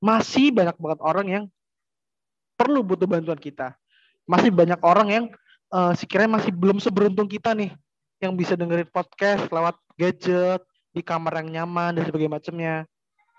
[0.00, 1.44] masih banyak banget orang yang
[2.56, 3.76] perlu butuh bantuan kita.
[4.24, 5.24] Masih banyak orang yang
[5.72, 7.72] eh, sekiranya masih belum seberuntung kita nih
[8.22, 10.62] yang bisa dengerin podcast lewat gadget
[10.92, 12.74] di kamar yang nyaman dan sebagainya macamnya.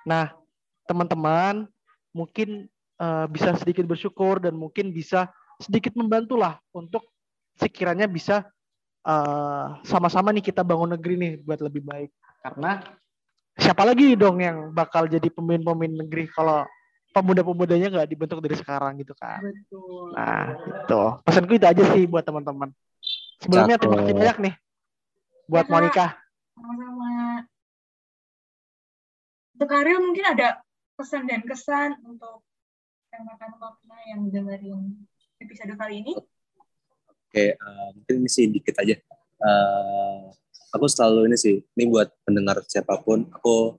[0.03, 0.33] Nah,
[0.89, 1.69] teman-teman
[2.11, 2.67] mungkin
[2.99, 5.31] eh, bisa sedikit bersyukur dan mungkin bisa
[5.61, 7.05] sedikit membantulah untuk
[7.55, 8.43] sekiranya bisa
[9.05, 12.11] eh, sama-sama nih kita bangun negeri nih buat lebih baik.
[12.43, 12.83] Karena
[13.55, 16.65] siapa lagi dong yang bakal jadi pemimpin-pemimpin negeri kalau
[17.13, 19.45] pemuda-pemudanya nggak dibentuk dari sekarang gitu kan.
[19.45, 20.17] Betul.
[20.17, 21.01] Nah, itu.
[21.21, 22.73] Pesanku itu aja sih buat teman-teman.
[23.37, 24.53] Sebelumnya terima kasih banyak nih
[25.45, 25.73] buat Ya, Kak.
[25.77, 26.07] Monica.
[26.57, 27.11] Sama-sama.
[29.53, 30.47] Untuk Ariel mungkin ada
[30.97, 32.41] pesan dan kesan untuk
[33.13, 35.05] makna yang dengerin
[35.37, 36.13] episode kali ini.
[37.29, 38.97] Oke, eh, mungkin ini sih dikit aja.
[38.97, 40.19] Eh,
[40.73, 43.77] aku selalu ini sih, ini buat pendengar siapa pun, aku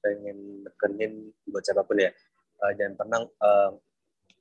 [0.00, 2.12] pengen nekenin buat siapa pun ya.
[2.62, 3.70] Eh, jangan pernah eh,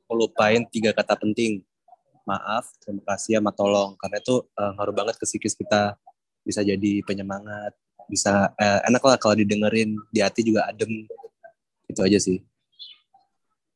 [0.10, 1.66] ngelupain tiga kata penting.
[2.24, 3.98] Maaf, terima kasih, sama tolong.
[4.00, 5.98] Karena itu eh, ngaruh banget ke psikis kita.
[6.44, 7.72] Bisa jadi penyemangat,
[8.12, 11.08] bisa eh, enak lah kalau didengerin, di hati juga adem.
[11.88, 12.40] Itu aja sih.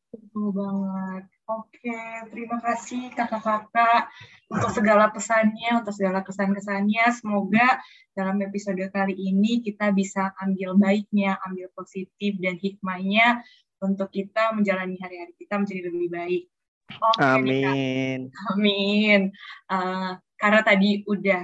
[0.07, 1.23] Betul banget.
[1.47, 1.95] Oke,
[2.27, 4.11] terima kasih kakak-kakak
[4.51, 7.07] untuk segala pesannya, untuk segala kesan-kesannya.
[7.15, 7.79] Semoga
[8.11, 13.47] dalam episode kali ini kita bisa ambil baiknya, ambil positif dan hikmahnya
[13.83, 16.43] untuk kita menjalani hari-hari kita menjadi lebih baik.
[16.87, 17.19] Kak.
[17.19, 18.31] Amin.
[18.55, 19.21] Amin.
[19.67, 21.43] Eh, karena tadi udah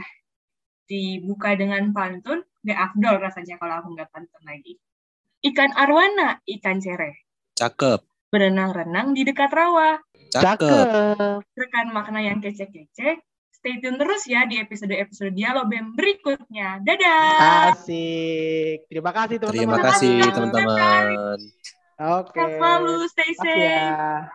[0.88, 4.80] dibuka dengan pantun, gak afdol rasanya kalau aku nggak pantun lagi.
[5.44, 7.16] Ikan arwana, ikan cereh.
[7.60, 10.00] Cakep, Berenang-renang di dekat rawa.
[10.34, 11.44] cakep.
[11.54, 13.22] Rekan makna yang kece-kece,
[13.52, 16.82] stay tune terus ya di episode-episode Dialobem berikutnya.
[16.82, 17.76] Dadah!
[17.76, 18.90] Asik.
[18.90, 19.54] Terima kasih teman-teman.
[19.54, 21.38] Terima kasih Terima kasih, teman-teman.
[22.04, 22.36] Oke.
[22.36, 23.97] Sehat selalu, stay Makasih safe!
[23.99, 24.28] ya.